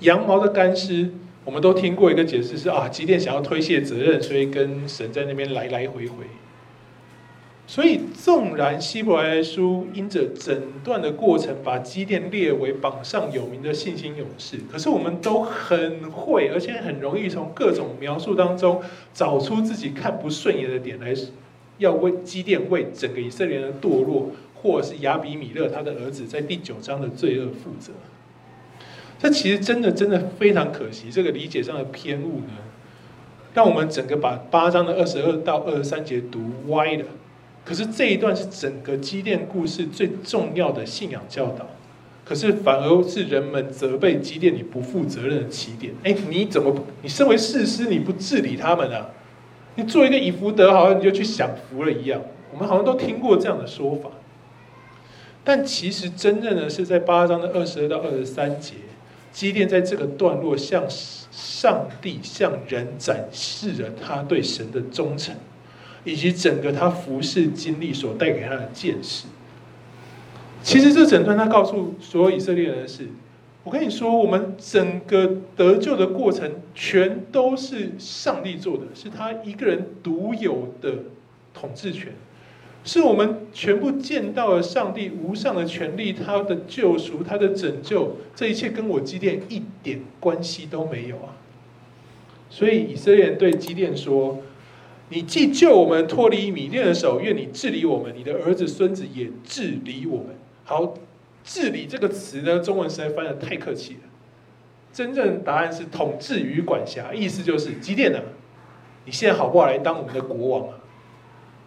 [0.00, 1.10] 羊毛的干湿，
[1.44, 6.26] 我们都听过一个解释是啊，基甸想要推卸责任，所以跟神在那边来来回回。
[7.66, 18.82] 所以，纵然希伯来书因着整段的过程把基甸列为榜上有名的信心勇士，可是我们都很会，而且很容易从各种描述当中
[19.14, 21.14] 找出自己看不顺眼的点来，
[21.78, 27.92] 要为基甸为整个以色列人的堕落，或是亚比米勒他的儿子在第九章的罪恶负责。
[29.18, 32.52] 这其实真的真的非常可惜，这个理解上的偏误呢，
[33.54, 37.06] 让我们整个把八章的二十二到二十三节读歪了。
[37.64, 41.66] 可是这一段是整个基甸故事最重要的信仰教导，
[42.24, 45.94] 可是反而是人们责备基甸你不负责任的起点。
[46.02, 49.08] 哎，你怎么你身为士师你不治理他们啊？
[49.76, 52.20] 你做一个以弗得，好像你就去享福了一样。
[52.52, 54.10] 我们好像都听过这样的说法，
[55.42, 58.74] 但其实真正的是在八章的二十二到二十三节，
[59.32, 65.34] 基甸在这个段落向上帝向人展示了他对神的忠诚。
[66.04, 69.24] 以及整个他服侍经历所带给他的见识，
[70.62, 73.08] 其实这整段他告诉所有以色列人的是：
[73.62, 81.04] 我跟你说，我们整个得救的过程全都是上帝做的，是他一个人独有的
[81.54, 82.12] 统治权，
[82.84, 91.32] 是我们全部见到了上帝无上的权利，他的救赎，他的拯救，这一切跟我基甸一点关系都没有啊！
[92.50, 94.42] 所以以色列人对基甸说。
[95.14, 100.36] 你既救我们脱离米甸的手，愿你治理我们，你的儿子孙子也治理我们。
[100.64, 100.92] 好，
[101.44, 104.00] 治理这个词呢，中文实在翻得太客气了。
[104.92, 108.18] 真正答案是统治与管辖，意思就是基甸呢，
[109.04, 110.74] 你现在好不好来当我们的国王啊？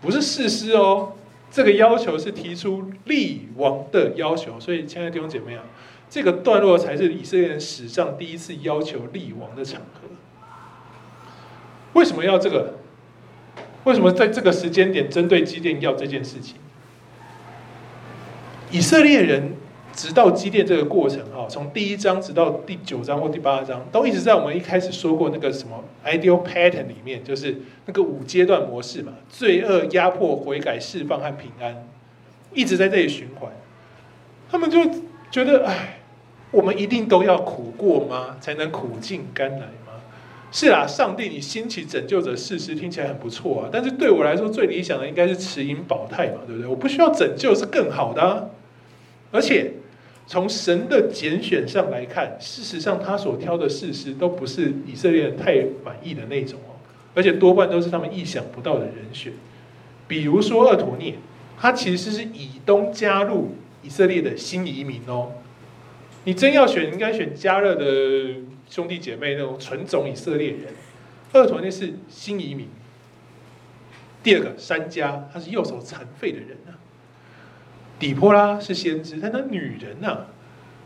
[0.01, 1.13] 不是誓师哦，
[1.49, 4.59] 这个要求是提出立王的要求。
[4.59, 5.63] 所以，亲爱的弟兄姐妹啊，
[6.09, 10.09] 这个段落才是以色列人史上第一次要求立王的场合。
[11.93, 12.73] 为什么要这个？
[13.87, 16.55] 为什么在这个时间点针对机电要这件事情？
[18.69, 19.53] 以色列人
[19.93, 31.87] 直到机电这个过程啊，从第一章直到第九章或第八章，都一直在我们一开始说过那个什么 ideal pattern 里面，就是那个五阶段模式嘛，罪恶、压迫、悔改、释放和平安，
[32.53, 33.49] 一直在这里循环。
[34.51, 34.83] 他们就
[35.31, 35.99] 觉得，哎，
[36.51, 38.35] 我们一定都要苦过吗？
[38.41, 39.67] 才能苦尽甘来？
[40.49, 46.67] 是啊，上帝，你兴起拯救者事实听起来很不错啊，但是对我来说最理想的应该是持盈保泰嘛，对不对？
[46.69, 48.45] 我不需要拯救是更好的啊。
[49.29, 49.73] 而且
[50.25, 56.79] 从神的拣选上来看，事实上他所挑的事实都不是以色列人太满意的那种哦，
[57.13, 59.33] 而且多半都是他们意想不到的人选。
[60.07, 61.15] 比如说厄陀聂，
[61.59, 65.33] 他其实是以东加入以色列的新移民哦。
[66.23, 67.85] 你真要选，应该选加勒的。
[68.69, 70.73] 兄弟姐妹那种纯种以色列人，
[71.33, 72.67] 俄陀聂是新移民。
[74.23, 76.75] 第二个珊迦，他是右手残废的人啊。
[77.97, 80.27] 底波拉是先知，但他女人啊。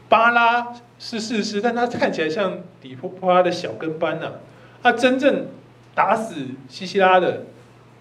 [0.07, 4.33] 巴拉是士师，但他看起来像底波拉的小跟班呐、啊。
[4.83, 5.47] 他真正
[5.95, 7.45] 打死西西拉的，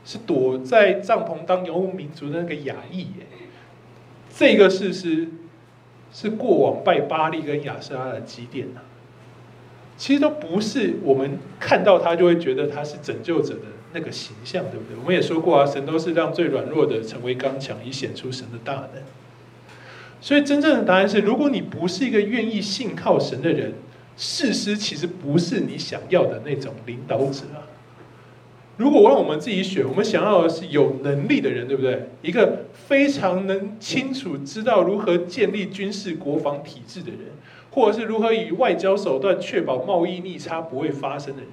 [0.04, 3.26] 是躲在帐篷当游牧民族的那个雅裔耶。
[4.34, 5.28] 这个士师
[6.12, 8.80] 是过往拜巴力跟亚舍拉的基甸呐、
[10.00, 14.96] 其实都不是我们看到他就会觉得他是拯救者的那个形象，对不对？
[14.98, 19.02] 我们也说过啊，神都是让最软弱的成为刚强，以显出神的大能。
[20.22, 23.74] 所以真正的答案是，如果你不是一个愿意信靠神的人，
[24.16, 27.68] 事实其实不是你想要的那种领导者啊。
[28.78, 32.08] 如果让我们自己选，我们想要的是有能力的人，对不对？
[32.22, 37.20] 一个非常能清楚知道如何建立军事国防体制的人。
[37.70, 41.50] 或者是如何以外交手段确保贸易逆差不会发生的人，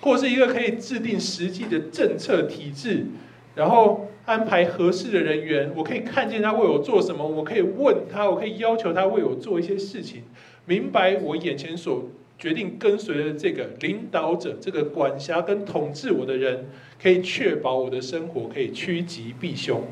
[0.00, 3.06] 或者是一个可以制定实际的政策体制，
[3.54, 10.22] 然后安排合适的人员，我可以看见他为我做什么，我可以问他，我可以要求他为我做一些事情，
[10.64, 12.04] 明白我眼前所
[12.38, 16.66] 决定跟随的这个领导者，这个管辖跟统治我的人，
[17.02, 19.82] 可以确保我的生活可以趋吉避凶，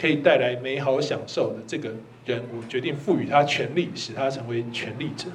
[0.00, 1.90] 可以带来美好享受的这个。
[2.26, 5.28] 人，我决定赋予他权力，使他成为权力者。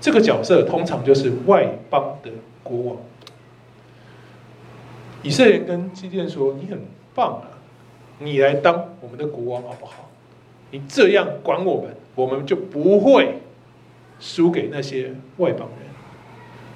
[0.00, 2.30] 这个角色通常就是外邦的
[2.62, 2.96] 国王。
[5.22, 6.80] 以色列人跟基甸说：“你很
[7.14, 7.58] 棒啊，
[8.18, 10.10] 你来当我们的国王好不好？
[10.72, 13.38] 你这样管我们，我们就不会
[14.18, 15.88] 输给那些外邦人。”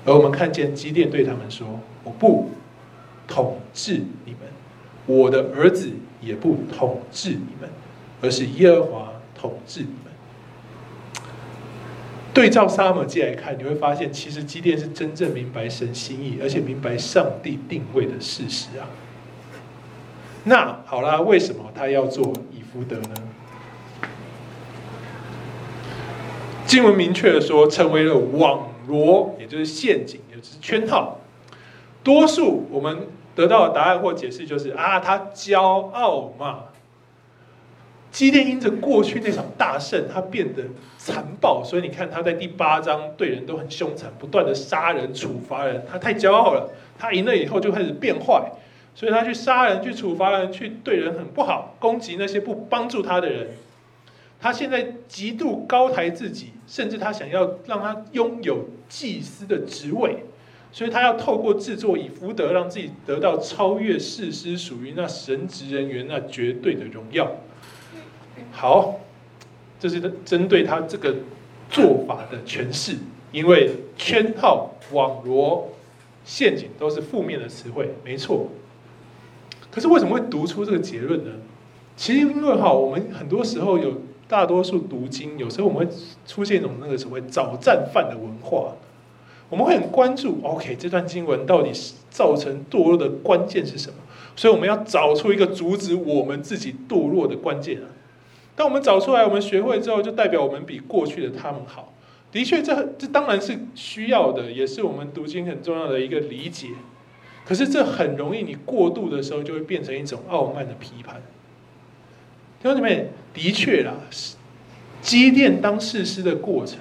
[0.07, 1.67] 而我们看见基甸对他们说
[2.05, 2.51] ：“我不
[3.27, 4.41] 统治你们，
[5.07, 7.69] 我的儿子也不统治你们。”
[8.23, 10.13] 而是耶和华统治你们。
[12.35, 18.85] 对照撒母记来看，你会发现，其实基甸是真正明白神心意，而且明白上帝定位的事实啊。
[20.45, 23.15] 那好啦，为什么他要做以弗得呢？
[26.67, 31.19] 经文明确的说，成为了网罗，也就是陷阱，也就是圈套。
[32.05, 36.65] 多数我们得到的答案或解释就是啊，他骄傲嘛。
[38.17, 40.63] 基甸因着过去那场大胜，他变得
[40.97, 45.85] 残暴，所以你看他在第八章对人都很凶残，不断的杀人处罚人。
[45.87, 48.51] 他太骄傲了，他赢了以后就开始变坏，
[48.95, 53.49] 所以他去杀人、去处罚人、去对人很不好，攻击那些不帮助他的人。
[54.41, 60.25] 他现在极度高抬自己，甚至他想要让他拥有祭司的职位，
[60.73, 67.31] 所以他要透过制作以福德，让自己得到超越士师属于那神职人员那绝对的荣耀。
[68.57, 68.99] 好，
[69.79, 71.15] 这是针对他这个
[71.69, 72.97] 做法的诠释，
[73.31, 75.69] 因为圈套、网罗、
[76.25, 78.49] 陷阱都是负面的词汇，没错。
[79.71, 81.33] 可是为什么会读出这个结论呢？
[81.97, 83.93] 其实因为哈，我们很多时候有。
[84.29, 85.93] 大多数读经，有时候我们会
[86.27, 88.73] 出现一种那个所谓找战犯的文化，
[89.49, 90.41] 我们会很关注。
[90.43, 91.71] OK，这段经文到底
[92.11, 93.95] 造成堕落的关键是什么？
[94.35, 97.87] 所以我们要找出一个阻止我们自己堕落的关键啊！
[98.57, 101.93] 当我们找出来，我们学会之后，就代表我们比过去的他们好。
[102.33, 106.69] 的确，这这当然是需要的，也是我们读经很重要的一个理解。
[107.45, 111.23] 可是这很容易，你过度的时候，就会变成一种傲慢的批判。
[112.63, 114.37] 兄弟们，的确啦，是
[115.01, 116.81] 积淀当事师的过程，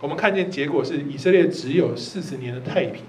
[0.00, 3.02] 我们看见结果是以色列只有四十年的太平，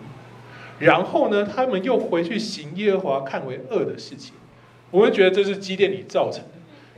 [0.80, 4.34] 然后呢，他们又回去行耶和华看为恶的事情，
[4.91, 6.45] 我们觉得这是积淀你造成。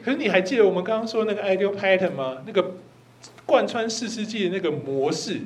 [0.06, 2.44] 可是你还记得我们刚刚说那个 ideal pattern 吗？
[2.46, 2.74] 那个
[3.44, 5.42] 贯穿四世纪的那个模式，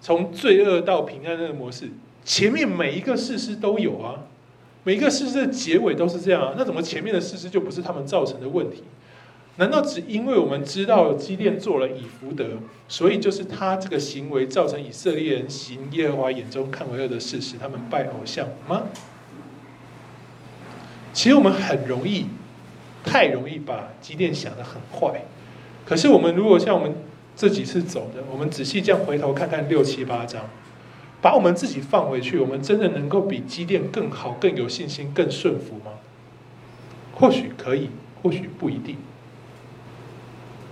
[0.00, 1.90] 从罪恶到平安那个模式，
[2.24, 4.24] 前面每一个事实都有啊，
[4.84, 8.82] 每一个事实的结尾都是这样啊，那怎么前面的事实就不是他们造成的问题？
[9.56, 12.46] 难道只因为我们知道基甸做了以弗得，
[12.88, 18.84] 所以就是他这个行为造成以色列人行耶和华眼中看为恶的事，实他们拜偶像吗？
[21.12, 22.26] 其实我们很容易，
[23.04, 25.22] 太容易把基甸想得很坏。
[25.84, 26.94] 可是我们如果像我们
[27.34, 30.42] 这几次走的，我们仔细这样回头看看六七八章，
[31.20, 35.92] 把我们自己放回去，我们真的能够比基甸更好、更有信心、更顺服吗？
[37.14, 37.90] 或许可以，
[38.22, 38.96] 或许不一定。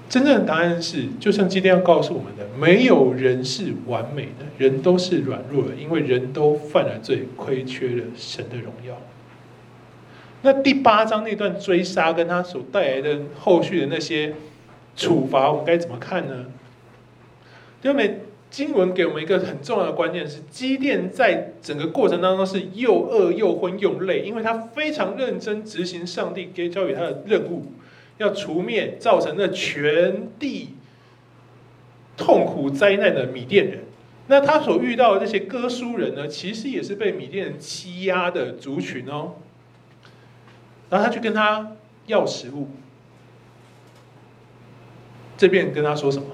[0.09, 8.99] 真正的答案是，就像基甸要告诉我们的，没有人是完美的，人都是软弱的，因为人都犯了罪，亏缺了神的荣耀。
[10.43, 14.35] 那第八章那段追杀跟他所带来的后续的那些
[14.97, 16.47] 处罚，我们该怎么看呢？
[17.83, 18.21] 因为
[18.51, 27.67] 经文给我们一个很重要的观念是，基甸在整个过程当中是又饿又昏又累，因为他非常认真执行上帝给交给他的任务。
[28.19, 30.71] 要除灭造成了全地
[32.17, 33.85] 痛苦灾难的米甸人，
[34.27, 39.35] 那他所遇到的这些哥书人呢，其实也是被米甸人欺压的族群哦。
[40.91, 41.73] 然后他去跟他
[42.07, 42.69] 要食物，
[45.37, 46.27] 这边跟他说什么？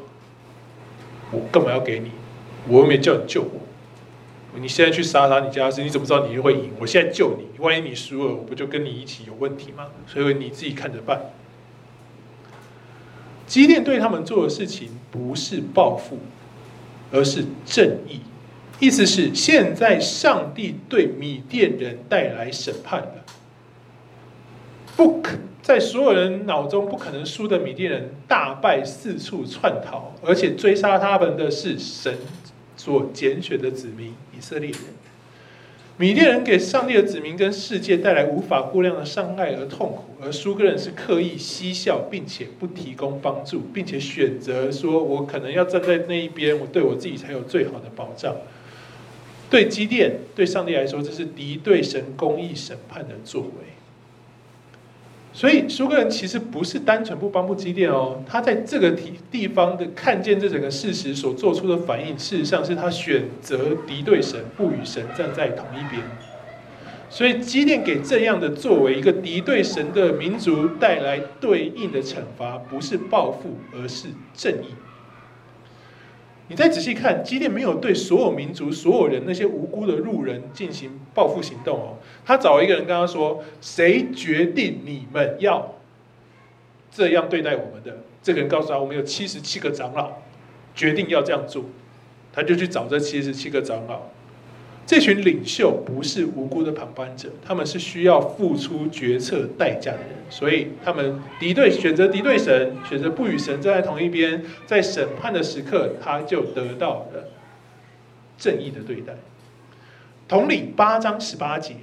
[1.33, 2.11] 我干嘛要给你？
[2.69, 3.61] 我又没叫你救我。
[4.57, 5.83] 你现在去杀他，你家是？
[5.83, 6.71] 你怎么知道你会赢？
[6.79, 9.89] 我现在救你，万一你输了，我不就跟你一起有问题吗？
[10.07, 11.21] 所以你自己看着办。
[13.49, 16.19] 基甸对他们做的事情不是报复，
[17.11, 18.21] 而是正义。
[18.79, 23.25] 意思是，现在上帝对米甸人带来审判了。
[24.97, 32.17] 不可在所有人脑中不可能输的米甸人大败，四处窜逃，而且追杀他们的是神
[32.77, 34.79] 所拣选的子民以色列人。
[35.97, 48.35] 米甸人给上帝的子民跟世界带来无法估量的伤害和痛苦，而苏格人是刻意嬉笑，并且不提供帮助，并且选择说：“我可能要站在那一边，我对我自己才有最好的保障。”
[49.49, 53.74] 对基甸，对上帝来说，这是敌对神公义审判的作为。
[55.37, 66.01] 所以苏格人其实不是单纯不帮助基甸哦，他在这个地地方的看见这整个事实所做出的反应，事实上是他选择敌对神，不与神站在同一边。
[67.11, 74.67] 所以基甸给这样的作为一个敌对神的民族带来对应的惩罚，不是报复，而是正义。
[76.49, 81.97] 你再仔细看，基甸没有对所有民族、所有人那些无辜的路人进行报复行动哦。
[82.25, 85.75] 他找一个人跟他说：“谁决定你们要
[86.91, 90.19] 这样对待我们的？”这个人告诉他：“我们有七十七个长老，
[90.75, 91.65] 决定要这样做。”
[92.31, 94.03] 他就去找这七十七个长老，
[94.87, 107.31] 这群领袖不是无辜的旁观者，他们是需要付出决策代价的人，所以他们敌对选择敌对神，选择不与神站在同一边，在审判的时刻，他就得到了
[108.37, 109.15] 正义的对待。
[110.29, 111.75] 同理，八章十八节，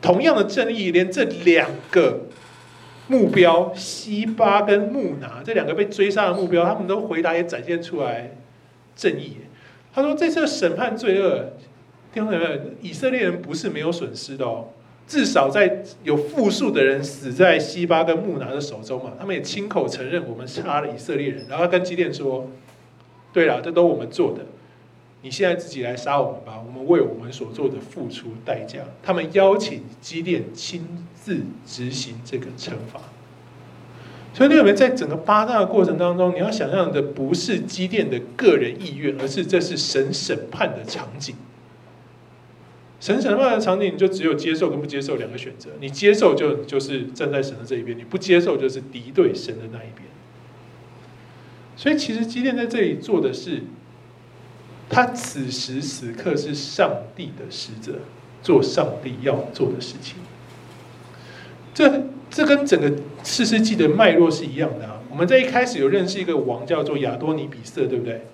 [0.00, 2.20] 同样的正义，连这两个
[3.08, 8.30] 目标西巴跟木拿这两个被追杀的目标，他们都回答也展现出来
[8.94, 9.38] 正义。
[9.92, 11.54] 他说：“这次审判罪恶。”
[12.12, 12.50] 听到没有？
[12.80, 14.68] 以色列人不是没有损失的哦，
[15.08, 22.48] 至少在有复数的人死在西巴跟木拿的手中嘛，他们也亲口承认我们杀了以色列人，然后跟基甸说
[23.32, 24.44] ：“对了，这都我们做的，
[25.22, 33.00] 你现在自己来杀我们吧，我们为我们所做的付出代价。”他们邀请基甸亲自执行这个惩罚。
[34.34, 41.34] 所以，你有没有在整个八大的过程当中，你要想象的不是基甸的个人意愿，而是这是神审判的场景。
[43.02, 45.70] 神审判的场景，你就只有接受跟不接受两个选择。
[45.80, 50.06] 你接受就就是站在神的这一边，你不接受就是敌对神的那一边。
[51.76, 53.62] 所以其实基甸在这里做的是，
[54.88, 57.98] 他此时此刻是上帝的使者，
[58.40, 60.18] 做上帝要做的事情。
[61.74, 62.88] 这这跟整个
[63.24, 65.00] 四世纪的脉络是一样的啊。
[65.10, 68.26] 我们在一开始有认识一个王叫做亚多尼比色，对不对？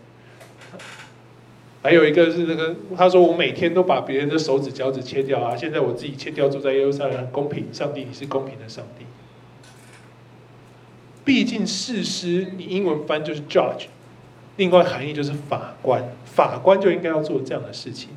[1.80, 9.04] 还有一个是那个，他说我每天都把别人的手指脚趾切掉啊，现在我自己切掉，住在耶路撒冷，公平，上帝你是公平的上帝。
[11.24, 13.84] 毕竟事实，你英文翻就是 judge，
[14.56, 18.08] 另外含义就是法官，法官就应该要做这样的事情，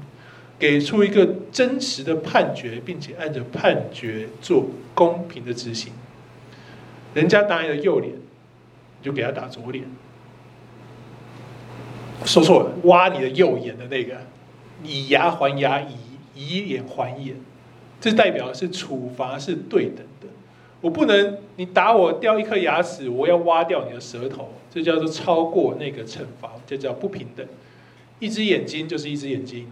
[0.58, 5.94] 给出一个真实的判决，并且按着判决做公平的执行。
[7.14, 9.84] 人家打你的右脸，你就给他打左脸。
[12.26, 14.18] 说错了，挖你的右眼的那个，
[14.84, 15.96] 以牙还牙，以
[16.36, 17.36] 以眼还眼，
[18.00, 20.28] 这代表的是处罚是对等的。
[20.82, 27.46] 我不能你打我掉一颗牙齿，我要挖掉你的舌头，这叫做超过那个惩罚，这叫不平等。
[28.20, 29.68] 一只眼睛就是一只眼睛，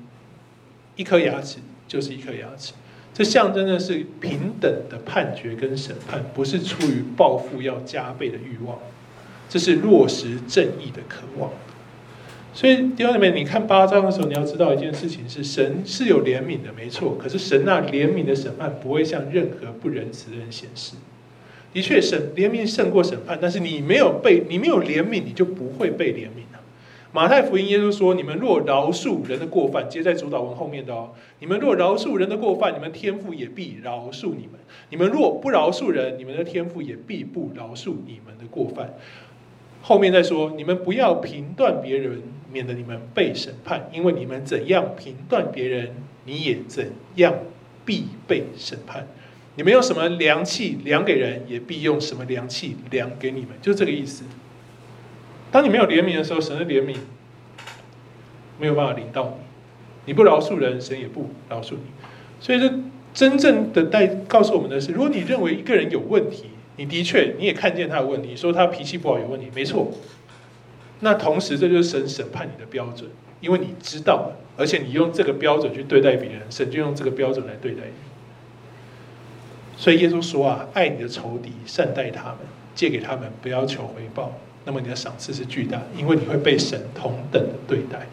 [0.96, 2.74] 一颗牙齿就是一颗牙齿，
[3.14, 8.78] 这象征的是平等的判决跟审判，不是出于报复要加倍的欲望，
[9.48, 11.52] 这是落实正义的渴望。
[12.60, 17.16] 所以弟兄姊妹，你看八章的时候，你要知道一件事情是：神是有怜悯的，没错。
[17.18, 20.98] 可是神那怜悯的审判不会向任何不仁慈的人显示。
[21.72, 26.60] 的确，神怜悯胜过审判，但是你没有被，你没有怜悯，你就不会被怜悯啊。
[27.14, 38.96] 马太福音耶稣说：“你们若饶恕人的过犯，接在主祷文后面的哦，你们若饶恕人的过犯，你们天父也必饶恕你们；你们若不饶恕人，你们的天父也必不饶恕你们的过犯。”
[39.82, 42.22] 后面再说：“你们不要评断别人。”
[42.52, 45.96] 免得你们被审判，因为你们怎样评断别人，
[46.26, 47.34] 你也怎样
[47.86, 49.08] 必被审判。
[49.56, 54.24] 你们用什么量器量给人，也必用什么量器量给你们，就这个意思。
[55.52, 56.96] 当你没有怜悯的时候，神的怜悯
[58.60, 59.46] 没有办法临到你。
[60.06, 61.82] 你不饶恕人，神也不饶恕你。
[62.40, 62.74] 所以，这
[63.14, 66.46] 真正的带告诉我们的是：如果你认为一个人有问题，
[66.78, 69.92] 你的确你也看见他有问题，说他脾气不好有问题，没错。
[71.02, 77.94] 那同时，这就是神审判你的标准，因为你知道，而且你用这个标准去对待别人，神就用这个标准来对待你。
[79.78, 82.38] 所以耶稣说啊，爱你的仇敌，善待他们，
[82.76, 84.34] 借给他们，不要求回报，
[84.66, 88.08] 那么你的赏赐是巨大，因为你会被神同等的对待。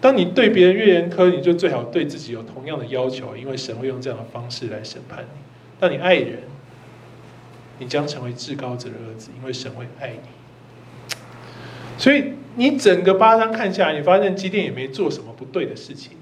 [0.00, 5.40] 当你对别人越严苛，你就最好对自己有同样的要求，因为神会用这样的方式来审判你。
[5.78, 6.40] 当你爱人，
[7.78, 10.35] 你将成为至高者的儿子，因为神会爱你。
[11.98, 16.12] 所以你整个八章看下来，你发现基甸也没做什么不对的事情。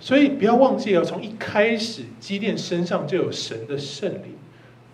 [0.00, 4.36] 所以不要忘记了，从一开始基甸身上就有神的圣灵，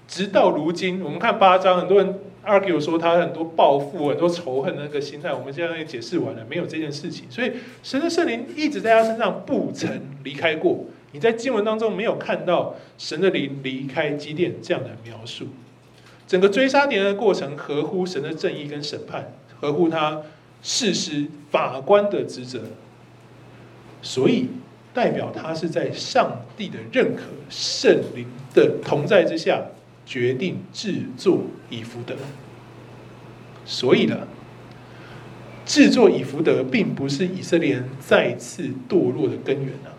[0.06, 7.24] 直到如今，我们看八章，很多人 argue 说他很多报复、很多仇恨的那个心态，我们现在也解释完了，没有这件事情。
[7.30, 10.84] 所以神的圣灵一直在他身上，不曾离开过。
[11.12, 15.46] 你在经文当中没有看到神的灵离开基甸这样的描述。
[16.26, 19.32] 整个追杀敌人的过程合乎神的正义跟审判。
[19.60, 20.22] 合乎他
[20.62, 22.60] 事实法官的职责，
[24.02, 24.48] 所以
[24.92, 29.62] 代表他是在上帝的认可、圣灵的同在之下，
[30.04, 32.16] 决定制作以弗得。
[33.64, 34.26] 所以呢，
[35.66, 39.92] 制作以弗得并不是以色列人再次堕落的根源啊！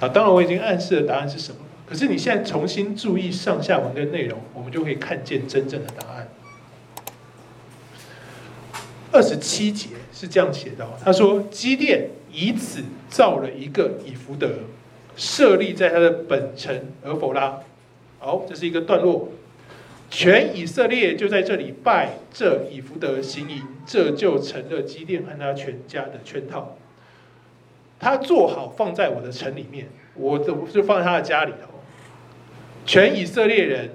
[0.00, 6.17] 啊，当然我已经暗示了答案是什么，可是你现在重新注意上下文的内容，我们就可以看见真正的答案。
[9.10, 14.50] 二十七节是这样写的，他说：“基甸以此造了一个以弗得，
[15.16, 17.60] 设立在他的本城而否拉。
[18.18, 19.30] 好，这是一个段落。
[20.10, 26.76] 全以色列就在这里拜这以弗得行营，这就成了基甸和他全家的圈套。
[28.00, 31.68] 他做好放在我的城里面，我的就放在他的家里头。
[32.86, 33.90] 全以色列人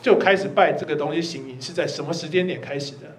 [0.00, 3.11] 就开始拜这个东西行营，是在什么时间点开始的？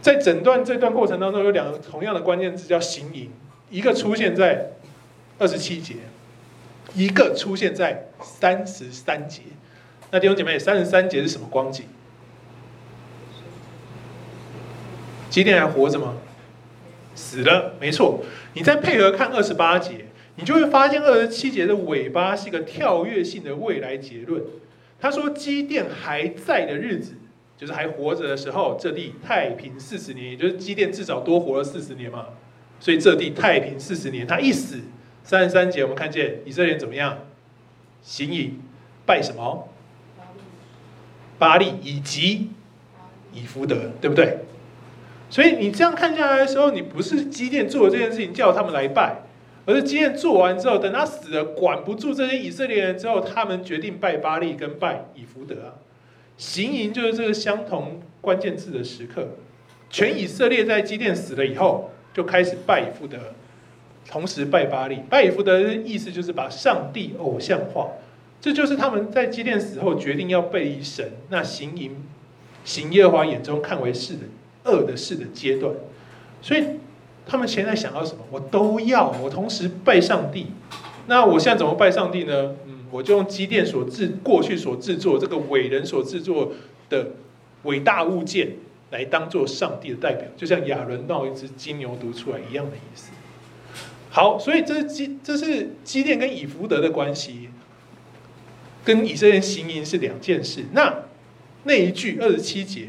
[0.00, 3.30] 在整段这段过程当中，有两个同样的关键字叫行营，
[3.70, 4.70] 一个出现在
[5.38, 5.96] 二十七节，
[6.94, 9.42] 一个出现在三十三节。
[10.10, 11.84] 那弟兄姐妹，三十三节是什么光景？
[15.28, 16.14] 基甸还活着吗？
[17.14, 18.24] 死了，没错。
[18.54, 24.42] 你再配合看二十八节，你就会发现二十七节的尾巴是一个跳跃性的未来结论。
[25.00, 27.14] 他说基甸还在的日子，
[27.58, 32.28] 就是还活着的时候，这地太平四十年，也就是基甸至少多活了四十年嘛。
[32.80, 34.78] 所以这地太平四十年，他一死，
[35.24, 37.18] 三十三节我们看见以色列人怎么样？
[38.00, 38.60] 行营
[39.04, 39.68] 拜什么？
[41.36, 42.50] 巴力以及
[43.32, 44.38] 以弗得，对不对？
[45.28, 49.22] 所以你这样看下来的时候，你不是基甸做了这件事情叫他们来拜，
[49.66, 55.74] 而是基甸做完之后，等他死了，管不住这些以色列人之后，他们决定拜巴力跟拜以弗得啊。
[56.38, 59.28] 行营就是这个相同关键字的时刻，
[59.90, 63.18] 全以色列在基甸死了以后，就开始拜以弗得，
[64.08, 65.00] 同时拜巴力。
[65.10, 67.88] 拜以弗得的意思就是把上帝偶像化。
[68.40, 71.96] 这就是他们在基甸死后决定要背离神，那行营
[72.64, 74.20] 行耶和华眼中看为是的
[74.64, 75.74] 恶的事的阶段，
[76.40, 76.64] 所以
[77.26, 78.22] 他们现在想要什么？
[78.30, 80.52] 我都要，我同时拜上帝。
[81.08, 82.54] 那我现在怎么拜上帝呢？
[82.90, 86.52] 我就用机电所制过去所制作这个伟人所制作
[86.88, 87.12] 的
[87.64, 88.52] 伟大物件
[88.90, 93.10] 来当做上帝的代表，就像亚伦闹一只金牛犊出来一样的意思。
[94.10, 97.50] 好，所以这是基这是基甸跟以弗得的关系。
[98.84, 100.64] 跟以色列行营是两件事。
[100.72, 101.02] 那
[101.64, 102.88] 那一句二十七节，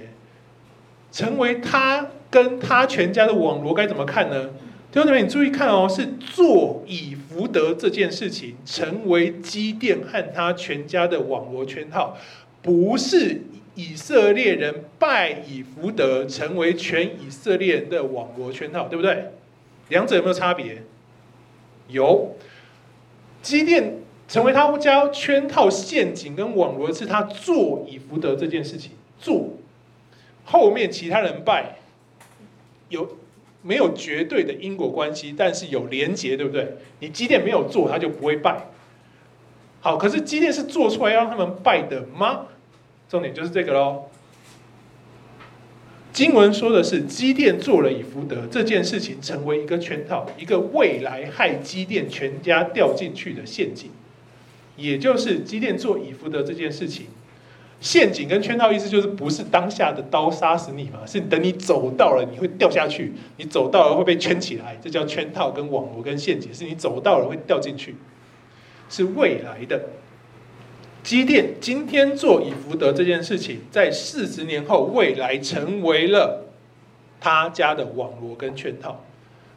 [1.11, 4.51] 成为他跟他全家的网罗该怎么看呢？
[4.91, 12.17] 弟兄姊妹，你注意看哦，是做以弗得这件事情，成为基甸和他全家的网罗圈套，
[12.61, 13.41] 不是
[13.75, 19.31] 以色列人拜以弗得，成为全以色列人的网罗圈套，对不对？
[19.89, 20.83] 两者有没有差别？
[21.87, 22.35] 有，
[23.41, 23.97] 基甸。
[24.27, 29.57] 成为他家圈套、陷阱跟网罗，是他做以弗得这件事情做，
[30.45, 31.79] 后面其他人拜，
[32.89, 33.17] 有
[33.61, 35.33] 没有绝对的因果关系？
[35.37, 36.77] 但是有连结，对不对？
[36.99, 38.67] 你基甸没有做，他就不会拜。
[39.81, 42.47] 好，可是基甸是做出来要让他们拜的吗？
[43.09, 44.05] 重点就是这个喽。
[46.11, 53.91] 经文说的是基甸做了以弗得这件事情，成为一个圈套，一个未来害基甸全家掉进去的陷阱。
[54.75, 57.07] 也就是基甸做以弗得这件事情，
[57.79, 67.95] 陷阱跟圈套意思就是不是当下的刀杀死你嘛，是等你走到了你会掉下去，你走到了会被圈起来，这叫圈套跟网罗跟陷阱，是你走到了会掉进去，
[68.89, 69.81] 是未来的。
[71.01, 76.45] 基甸今天做以福德这件事情，在四十年后未来成为了
[77.21, 79.05] 他家的网罗跟圈套，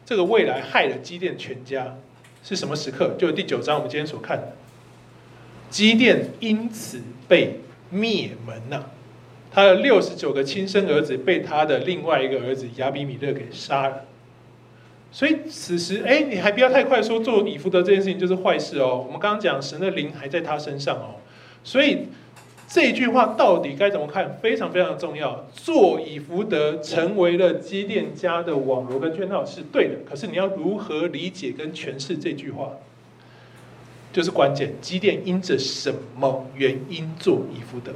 [0.05, 1.97] 这个未来害了基甸全家
[2.41, 3.15] 是什么时刻？
[3.17, 4.53] 就是第九章我们今天所看的。
[5.69, 7.59] 基甸因此被
[7.93, 8.85] 灭门呐，
[9.51, 14.05] 他的六十九个亲生儿子被他的另外一个儿子亚比米勒给杀了。
[15.11, 19.03] 所以此时，哎，你还不要太快说做以弗得这件事情就是坏事哦。
[19.05, 21.21] 我们刚刚讲神的灵还在他身上哦，
[21.63, 22.07] 所以
[22.67, 25.45] 这句话到底该怎么看，非常非常重要。
[25.53, 32.71] 做以弗得成为了基甸家的网罗跟圈套是对的，可是你要如何理解跟诠释这句话？
[34.13, 37.91] 就是关键，基甸因着什么原因做以弗得？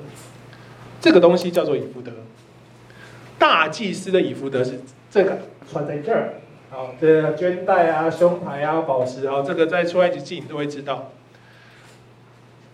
[0.99, 2.11] 这个东西叫做以弗得。
[3.38, 4.80] 大祭司的以弗得是
[5.11, 5.38] 这个
[5.72, 6.34] 穿在这儿，
[6.72, 11.11] 好，这绢带啊、胸牌啊、宝石啊，这个在出埃及记你都会知道。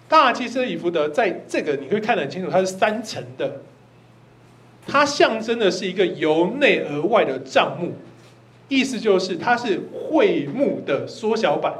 [0.08, 3.62] 大祭司的以弗得在这个你会看得很清楚，它是三层的，
[4.88, 7.92] 它象征的是一个由内而外的帐幕，
[8.70, 11.74] 意思就是它是会幕的缩小版。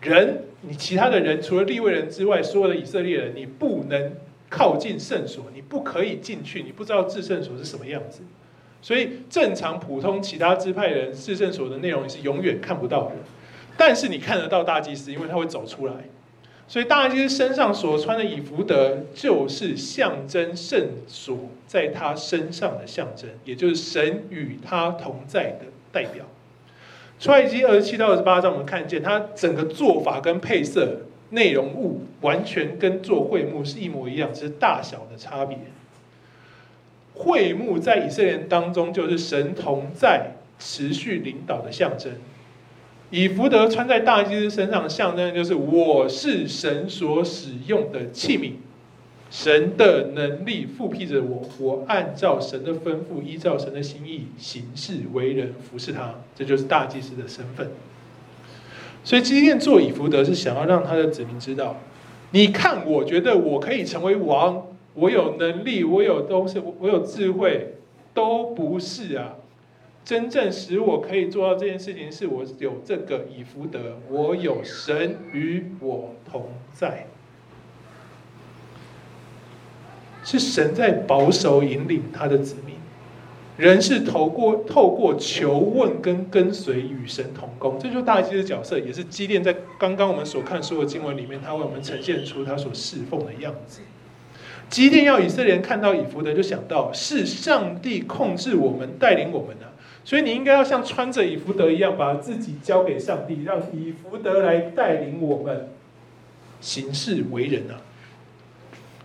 [0.00, 4.12] 人，你其他的人除了立位人之外，所有的以色列人，你不能
[4.48, 8.20] 靠近圣所，你不可以进去，你不知道至圣所是什么样子。
[8.80, 13.16] 所以正常普通其他支派人至圣所的内容你是永远看不到的。
[13.76, 15.94] 但是你看得到大祭司，因为他会走出来。
[16.68, 21.36] 所以大祭司身上所穿的以弗得，就是象征圣所
[21.66, 26.24] 在他身上的象征，也就是神与他同在的代表。
[27.18, 31.00] 出埃及二十七到二十八章，我们看见他整个做法跟配色、
[31.30, 35.58] 内容物完全跟做会幕是一模一样，只是大小的差别。
[37.14, 42.12] 会幕在以色列人当中就是神同在、持续领导的象征。
[43.10, 48.52] 以弗得穿在大祭司身上的象征就是我是神所使用的器皿。
[49.30, 57.68] 神的能力复辟着我，我按照神的吩咐，依照神的心意行事为人，服侍他，这就是大祭司的身份。
[59.04, 61.76] 所以基甸做以弗得是想要让他的子民知道：
[62.30, 67.74] 你看，我觉得我可以成为王，我有能力，我有东西，我有智慧，
[68.14, 69.36] 都不是啊。
[70.04, 77.06] 真正使我可以做到这件事情，是我有这个以弗得，我有神与我同在。
[80.28, 82.74] 是神在保守引领他的子民，
[83.56, 93.80] 人是透过透过求问跟跟随与神同工，这就是大祭司的角色，也是基甸在刚刚我们所看所有经文里面，他为我们呈现出他所侍奉的样子。
[94.68, 99.72] 基甸要以色列人看到以弗得，就想到是上帝控制我们、带领我们的，
[100.04, 105.70] 所以你应该要像穿着以弗得一样，把自己交给上帝，让以弗得来带领我们
[106.60, 107.80] 行事为人啊。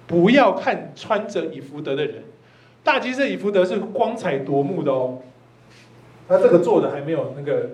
[0.06, 2.24] 不要看穿着以弗得的人，
[2.84, 5.20] 大祭司以弗得是光彩夺目的哦。
[6.28, 7.72] 他这个做的还没有那个，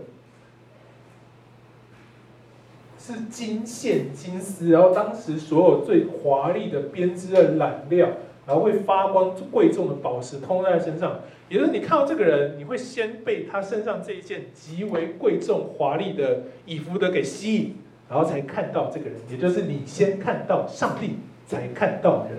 [2.98, 8.10] 是金线金丝，然后当时所有最华丽的编织的染料，
[8.46, 11.20] 然后会发光贵重的宝石通在身上。
[11.48, 17.76] 也就是你看到这个人，你会先被他身上这一件极为贵重华丽的以弗得给吸引，
[18.08, 19.20] 然后才看到这个人。
[19.32, 21.18] 也就是你先看到上帝。
[21.50, 22.38] 才看到人。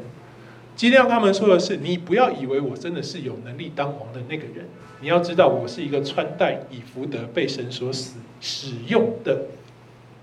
[0.77, 4.67] 基甸要他们说的是：你不要以为我真的是有能力当王的那个人。
[5.01, 9.47] 你要知道，我是一个穿戴以弗得被神所使使用的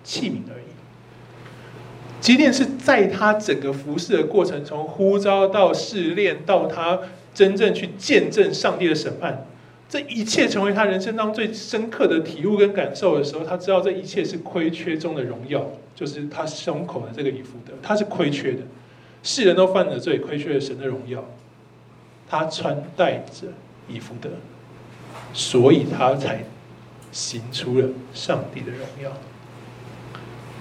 [0.03, 0.63] 器皿而已。
[2.21, 6.99] 即便是在他整个服侍的过程，从呼召到试炼，到他
[7.33, 9.45] 真正去见证上帝的审判，
[9.89, 15.67] 这一切成为他人生当中最深刻的体悟跟感受的时候，他知道这一切是亏缺中的荣耀。
[15.95, 18.59] 就是他胸口的这个以弗得，他是亏缺的，
[19.23, 21.25] 世人都犯了罪，亏缺了神的荣耀。
[22.29, 23.47] 他穿戴着
[23.87, 24.29] 以弗得，
[25.33, 26.43] 所以他才
[27.11, 29.11] 行出了上帝的荣耀。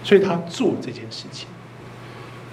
[0.05, 1.49] 所以他做这件事情。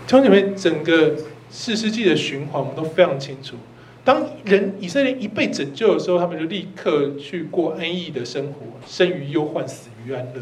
[0.07, 1.15] 弟兄姐妹，整个
[1.49, 3.55] 四世纪的循环，我们都非常清楚。
[4.03, 10.41] 当人以色列一被拯救的时候，他们就立刻去过安逸的生活，生于忧患，死于安乐。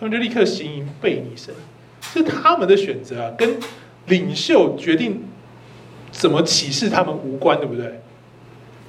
[0.00, 1.54] 他们就立刻行营背逆神，
[2.00, 3.56] 是他们的选择啊，跟
[4.08, 5.22] 领袖决定
[6.10, 8.00] 怎么启示他们无关，对不对？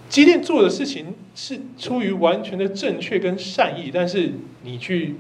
[0.10, 5.16] 基甸做的事情是出于完全的正确跟善意，但是你去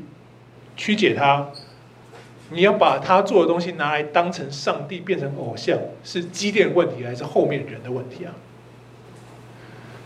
[0.76, 1.50] 曲解他，
[2.52, 8.34] 你要把他做的东西拿来当成上帝，变成偶像，是基甸问题还是后面人的问题啊？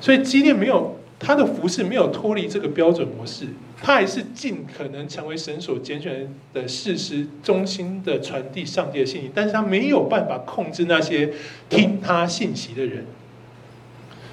[0.01, 0.97] 所以基甸没有。
[1.25, 3.45] 他的服饰没有脱离这个标准模式，
[3.81, 9.31] 他还是尽可能成为神所拣选的士师，中心的传递上帝的信息。
[9.33, 11.33] 但是他没有办法控制那些
[11.69, 13.05] 听他信息的人。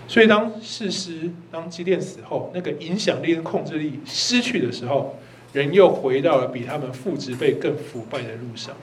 [0.07, 5.17] 所以当士师当基甸死后，那个影响力跟控制力失去的时候，
[5.53, 8.75] 人又回到了比他们父职辈更腐败的路上。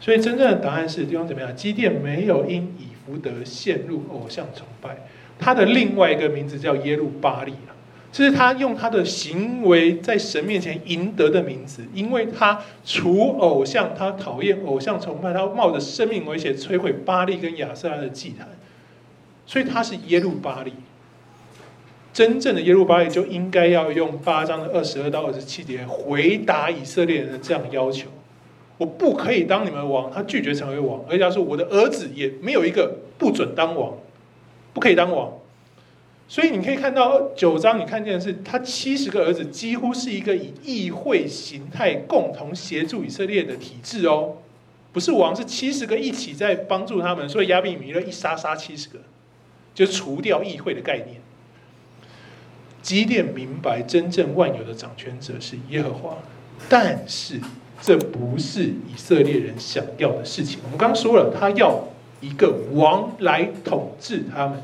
[0.00, 1.56] 所以真正的答案是：地方怎么样？
[1.56, 5.06] 基甸没有因以弗得陷入偶像崇拜。
[5.38, 7.72] 他的另外一个名字叫耶路巴力啊，
[8.10, 18.48] 这是他用他的行为在神面前赢得的名字，因为他除偶像，他讨厌偶像崇拜，他冒着生命危险摧毁巴力跟亚舍拉的祭坛，
[19.46, 20.72] 所以他是耶路巴力。
[22.12, 28.08] 真正的耶路巴力就应该要用八章的二十二到二十七节回答以色列人的这样要求：
[28.78, 33.92] 我不可以当你们王，他拒绝成为王，而且他说我的儿子也没有一个不准当王。
[34.74, 35.32] 不可以当王，
[36.28, 44.34] 所以你可以看到九章，你看见的是他七十个儿子几乎是一个以议会形态共同协助以色列的体制哦，
[44.92, 48.98] 不是王，是七十个一起在帮助他们，所以亚比米勒一杀杀七十个，
[49.74, 51.22] 就除掉议会的概念。
[52.82, 56.18] 基甸明白真正万有的掌权者是耶和华，
[56.68, 57.40] 但是
[57.80, 60.58] 这不是以色列人想要的事情。
[60.64, 61.88] 我们刚刚说了，他要。
[62.20, 64.60] 一个王来统治他们，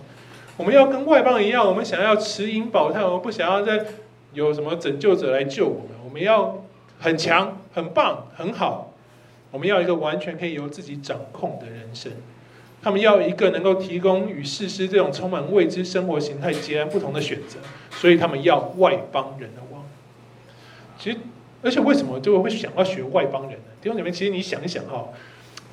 [0.57, 3.85] 我们要跟外邦一样，我们想要持盈保泰，我们不想要再
[4.33, 6.65] 有什么拯救者来救我们，我们要
[7.01, 8.93] 很强、很棒、很好，
[9.51, 12.13] 我们要一个完全可以由自己掌控的人生。
[12.83, 17.59] 他们要一个能够提供与事实这种充满未知生活形态截然不同的选择，
[17.91, 19.83] 所以他们要外邦人的王。
[20.99, 21.19] 其实，
[21.63, 23.65] 而且为什么就会想要学外邦人呢？
[23.81, 25.09] 弟兄姐妹，其实你想一想哈，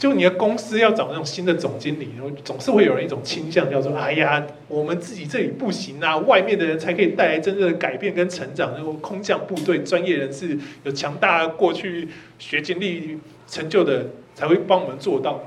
[0.02, 8.74] 就你的公司要找那种新的总经理，然后总是会有人一种倾向，叫做哎呀，我们自己这里不行啊，外面的人才可以带来真正的改变跟成长。
[8.74, 12.08] 然后空降部队专业人士有强大过去
[12.40, 15.40] 学经历成就的，才会帮我们做到。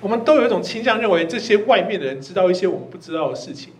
[0.00, 3.72] 我们都有一种倾向，认为这些外面的人知道一些我们不知道的事情，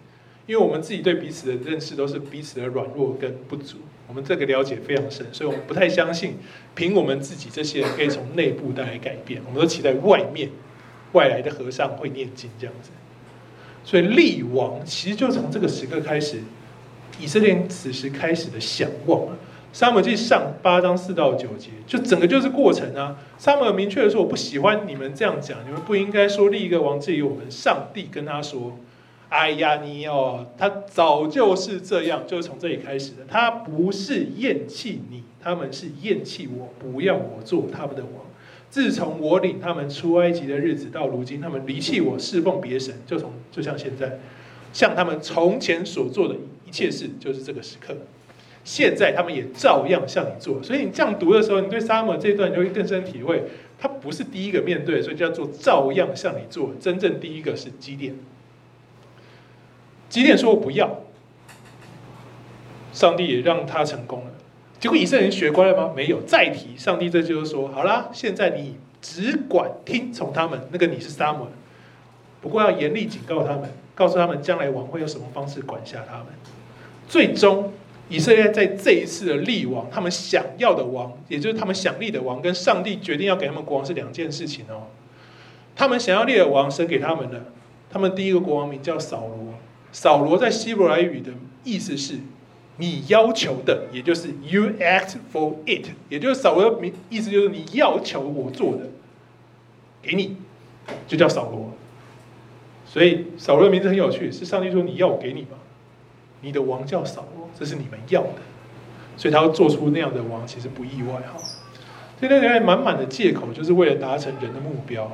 [0.46, 6.38] 因为我们自己对彼此的认识都是彼此的软弱跟不足，我们这个了解非常深，所以我们不太相信
[6.74, 10.50] 凭我们自己这些人可以从内部带来改变，我们都期待外面
[11.12, 12.90] 外来的和尚会念经这样子。
[13.84, 16.42] 所以立王其实就从这个时刻开始，
[17.20, 19.28] 以色列此时开始的想望。
[19.72, 23.18] 撒母耳记上八章四到九节，就整个就是过程啊。
[23.38, 28.78] 撒母耳明确的说：“我不喜欢你们这样讲，你们不应该说立一个王至于我们。”上帝跟他说
[29.34, 33.24] ：“哎呀，你哦，他早就是这样，就是从这里开始的。
[33.26, 38.24] 他不是厌弃你，他们是厌弃我，不要我做他们的王。
[38.70, 44.20] 自从我领他们出埃及的日子到如今，他们离弃我，侍奉别神，就从就像现在，
[44.72, 47.92] 像他们从前所做的一切事，就是这个时刻。”
[48.62, 53.42] 现在他们也照样向你做，所以你这样读的时候，你对撒母耳这一段你就会更深体会，
[53.76, 56.72] 他不是第一个面对，所以叫做照样向你做。
[56.78, 58.14] 真正第一个是基甸，
[60.08, 61.00] 基甸说我不要，
[62.92, 64.30] 上帝也让他成功了。
[64.78, 65.92] 结果以色列人学乖了吗？
[65.96, 71.46] 没有，再提上帝这就是说，好啦，现在你只管听从他们，那个你是撒母，
[72.40, 76.26] 不过要严厉警告他们，告诉他们将来王会用什么方式管辖他们，
[77.08, 77.72] 最终。
[78.10, 84.88] 以色列在这一次的立王，他们想要的王，也就是他们想立的王，跟上帝决定要给他们国王是两件事情哦。
[85.74, 87.46] 他们想要立的王，神给他们的，
[87.88, 89.53] 他们第一个国王名叫扫罗。
[89.94, 91.30] 扫罗在希伯来语的
[91.62, 92.16] 意思是
[92.78, 98.88] “你要求的”，也就是 “you act for it”，也就是扫罗的名意思就是你要求我做的，
[100.02, 100.36] 给你，
[101.06, 101.70] 就叫扫罗。
[102.84, 105.56] 所以扫罗的名字很有趣，是上帝说你要我给你吗？
[106.40, 107.48] 你的王叫扫罗。
[107.56, 108.42] 这是你们要的，
[109.16, 111.38] 所以他要做出那样的王，其实不意外哈。
[112.18, 115.08] 所以那里面满满的借口，就是为了达成人的目标。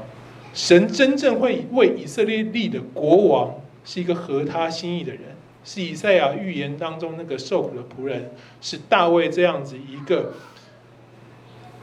[0.55, 3.55] 神真正会为以色列立的国王，
[3.85, 5.23] 是一个合他心意的人，
[5.65, 10.33] 是以赛亚预言当中那个受苦的仆人，是大卫这样子一个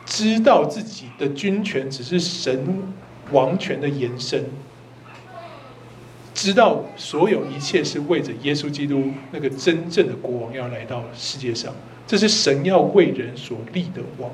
[0.06, 2.84] 知道自己的军权只是神
[3.32, 4.46] 王权的延伸。
[6.34, 11.74] 知道所有一切是为着耶稣基督那个真正的国王要来到世界上，
[12.06, 14.30] 这是神要为人所立的王，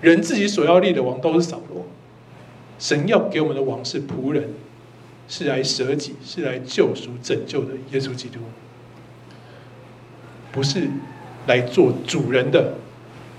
[0.00, 1.86] 人自己所要立的王都是扫罗，
[2.78, 4.48] 神要给我们的王是仆人，
[5.28, 8.40] 是来舍己，是来救赎拯救的耶稣基督，
[10.50, 10.88] 不是
[11.46, 12.72] 来做主人的，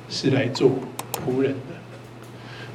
[0.07, 0.69] 是来做
[1.11, 1.57] 仆人的。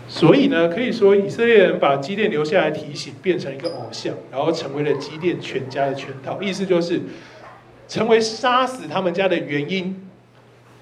[0.08, 6.42] 所以呢，可以说以色列人把基甸留下来提醒，变成一个偶像，然后成为了基甸全家的圈套。
[6.42, 7.00] 意思就是，
[7.88, 10.08] 成为杀死他们家的原因。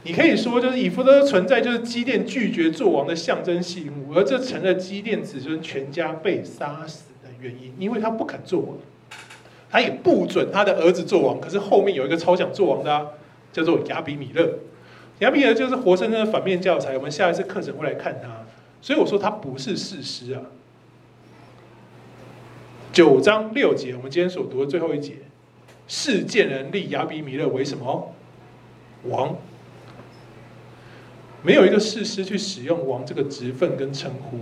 [0.04, 7.11] 你可以说，就是以弗得存在，就是基甸拒绝做王的象征性物，而这成了基甸子孙全家被杀死
[7.42, 8.76] 原因，因为他不肯做王，
[9.70, 11.40] 他也不准他的儿子做王。
[11.40, 13.08] 可是后面有一个超想做王的啊，
[13.52, 14.58] 叫做亚比米勒。
[15.18, 16.96] 亚比米勒就是活生生的反面教材。
[16.96, 18.28] 我们下一次课程会来看他。
[18.80, 20.42] 所以我说他不是士师啊。
[22.92, 25.14] 九章六节，我们今天所读的最后一节，
[25.88, 28.14] 世见人立亚比米勒为什么
[29.04, 29.36] 王？
[31.42, 34.38] 没有一个事师去使用王这个职分跟称呼。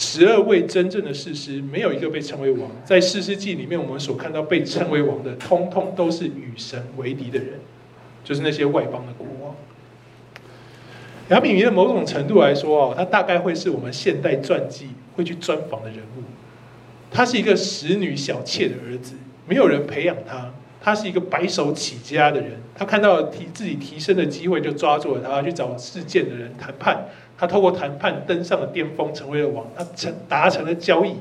[0.00, 2.70] 十二位真正的士师，没有一个被称为王。
[2.86, 7.60] 在士师记里面，我们所看到被称为王的，通通都是与神为敌的人，
[8.24, 9.54] 就是那些外邦的国王。
[11.28, 16.22] 亚比米勒某种程度来说哦，他大概会是我们现代传记会去专访的人物。
[17.10, 20.50] 他是一个使女小妾的儿子，没有人培养他。
[20.82, 27.04] 他是一个白手起家的人，他看到提自己提升的机会，就抓住了他，去找事件的人谈判。
[27.40, 29.66] 他透过谈判登上了巅峰，成为了王。
[29.74, 31.14] 他成达成了交易，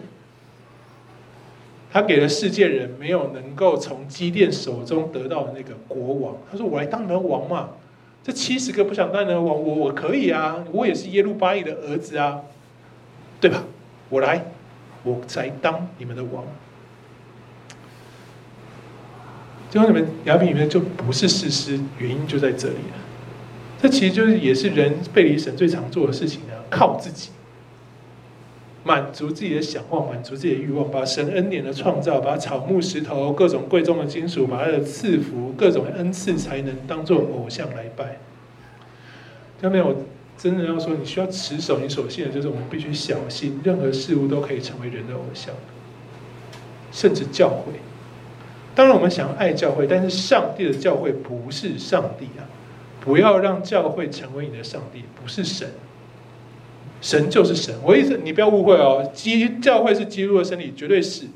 [1.89, 6.36] 他给了世界人没有能够从基甸手中得到的那个国王。
[6.51, 7.70] 他说：“我来当你们王嘛。”
[8.22, 12.41] 这七十个不想当的王，我我可以啊，我也是耶路巴力的儿子啊，
[13.39, 13.63] 对吧？
[14.09, 14.43] 我来，
[15.03, 16.43] 我才当你们的王。
[19.70, 23.09] 最后你们亚比米勒就不是事实，原因就在这里了。
[23.82, 27.30] 这其实就是也是人背离神最常做的事情啊，靠自己。
[28.84, 38.17] 满足自己的想望，满足自己的欲望，把神恩典的创造，把草木石头、各种贵重的金属，把它的赐福、各种恩赐才能当做偶像来拜。
[39.61, 39.95] 下面我
[40.38, 45.53] 真的要说，你需要持守你所信的，就是我们必须小心，任何事物都可以成为人的偶像，
[46.91, 47.73] 甚至教会。
[48.73, 52.47] 当然，我们想要爱教会，但是上帝的教会不是上帝啊！
[53.02, 55.70] 不要让教会成为你的上帝，不是神。
[57.02, 57.74] 神就是神。
[57.84, 59.10] 我意思，你不要误会哦。
[59.14, 61.28] 基教会是基督的身体，绝对是。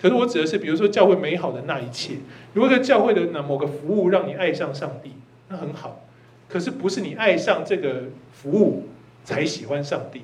[0.00, 2.14] 可是我指的是，比如说教会美好的那一切。
[2.54, 5.12] 如果在教会的那某个服务让你爱上上帝，
[5.48, 6.06] 那很好。
[6.48, 8.88] 可是不是你爱上这个服务
[9.22, 10.22] 才喜欢上帝。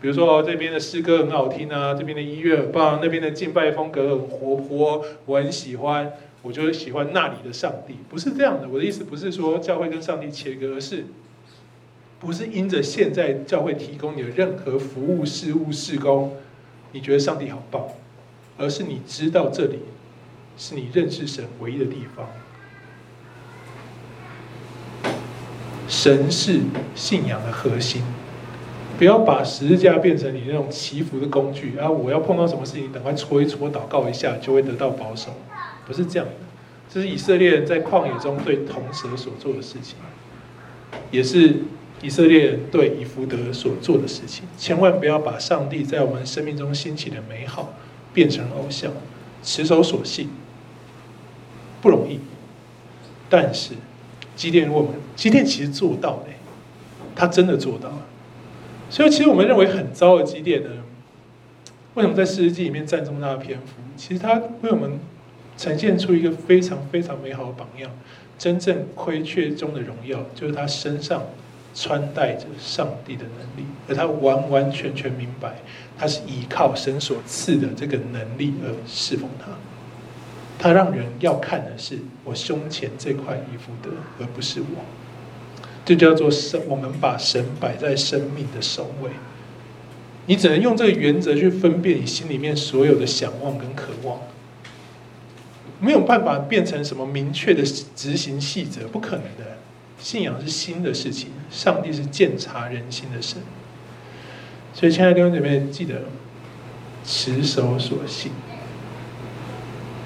[0.00, 6.10] 比如说这边的诗歌很好听啊，这边的音乐很棒，那边的敬拜风格很活泼，我很喜欢，
[6.42, 7.96] 我就喜欢那里的上帝。
[8.08, 11.04] 不是这样的，我的意思不是说教会跟上帝切割，而是
[12.18, 16.36] 不是因着现在教会提供你的任何服务、事务、事工，
[16.92, 17.86] 你觉得上帝好棒，
[18.58, 19.80] 而是你知道这里
[20.56, 22.26] 是你认识神唯一的地方。
[25.88, 26.60] 神是
[26.94, 28.02] 信仰的核心。
[28.98, 31.90] 不要把十字架变成你那种祈福的工具啊！
[31.90, 35.30] 我要碰到什么事情，赶快搓一搓、祷告一下，就会得到保守，
[35.90, 36.34] 不是这样的。
[36.88, 39.96] 这是以色列人在旷野中对铜蛇所做的事情，
[41.10, 41.56] 也是
[42.00, 44.44] 以色列人对以弗得所做的事情。
[44.56, 47.74] 千万不要把上帝在我们生命中兴起的美好
[48.14, 48.92] 变成偶像，
[49.42, 50.30] 持守所信
[51.82, 52.20] 不容易。
[53.28, 53.74] 但是
[54.36, 56.26] 基甸我们基甸其实做到了，
[57.16, 58.06] 他真的做到了。
[58.88, 60.70] 所以，其实我们认为很糟的基甸呢，
[61.94, 63.80] 为什么在士师记里面占这么大的篇幅？
[63.96, 64.98] 其实他为我们
[65.60, 67.90] 呈现出一个非常非常美好的榜样。
[68.38, 71.22] 真正亏缺中的荣耀，就是他身上
[71.74, 75.58] 穿戴着上帝的能力，而他完完全全明白，
[75.98, 79.48] 他是依靠神所赐的这个能力而侍奉他。
[80.58, 84.66] 他让人要看的是我胸前这块衣服的，而不是我。
[85.84, 89.10] 这叫做生，我们把神摆在生命的首位。
[90.24, 94.18] 你只能用这个原则去分辨你心里面所有的想望跟渴望，
[95.80, 97.62] 没有办法变成什么明确的
[97.96, 99.56] 执行细则，不可能的。
[99.98, 103.38] 信仰是新的事情，上帝是鉴察人心的神。
[104.72, 106.02] 所以，亲爱的弟兄姐妹，记得
[107.04, 108.32] 持守所信，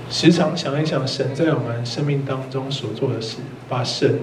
[0.08, 4.18] 时常想一想神在我们生命当中所做的事，把神。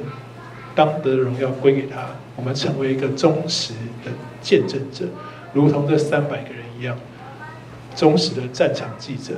[0.74, 3.74] 当得荣耀归给他，我们成为一个忠实
[4.06, 5.06] 的见证者，
[5.54, 6.98] 如同这三百个人一样，
[7.94, 9.34] 忠实的战场记者，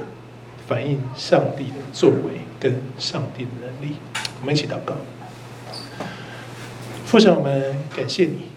[0.68, 3.95] 反映上帝的作为跟上帝的能力。
[4.41, 4.95] 我们一起祷告，
[7.05, 8.49] 父神，我们感谢你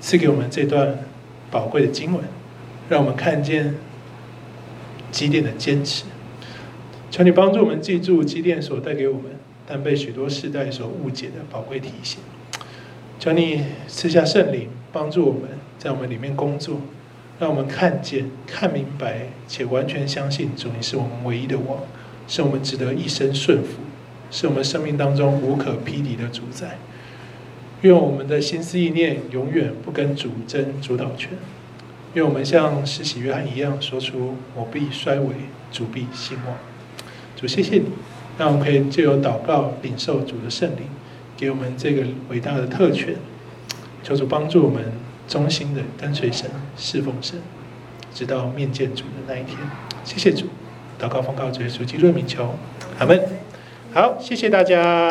[0.00, 0.98] 赐给我们这段
[1.50, 2.24] 宝贵的经文，
[2.88, 3.74] 让我们看见
[5.10, 6.04] 基甸的坚持。
[7.10, 9.32] 求你帮助我们记住基甸所带给我们。
[9.70, 12.20] 但被许多世代所误解的宝贵提醒，
[13.18, 15.42] 求你赐下圣灵，帮助我们
[15.78, 16.80] 在我们里面工作，
[17.38, 21.78] 让我们看见、看明白，且完全相信主，你是我们唯一的王，
[22.26, 23.80] 是我们值得一生顺服，
[24.30, 26.78] 是我们生命当中无可匹敌的主宰。
[27.82, 31.30] 愿我们的心思意念永远不跟主争主导权，
[32.14, 35.28] 愿我们像施洗约翰一样，说出“我必衰微，
[35.70, 36.56] 主必兴旺”。
[37.36, 37.84] 主，谢谢你。
[38.36, 40.86] 那我们可以借由祷告领受主的圣灵，
[41.36, 43.14] 给我们这个伟大的特权，
[44.02, 44.82] 求主帮助我们
[45.28, 47.38] 忠心的跟随神、侍奉神，
[48.14, 49.58] 直到面见主的那一天。
[50.02, 50.46] 谢谢主，
[50.98, 52.54] 祷告奉告主耶稣基督的名求，
[52.98, 53.22] 阿门。
[53.92, 55.06] 好，谢谢大家。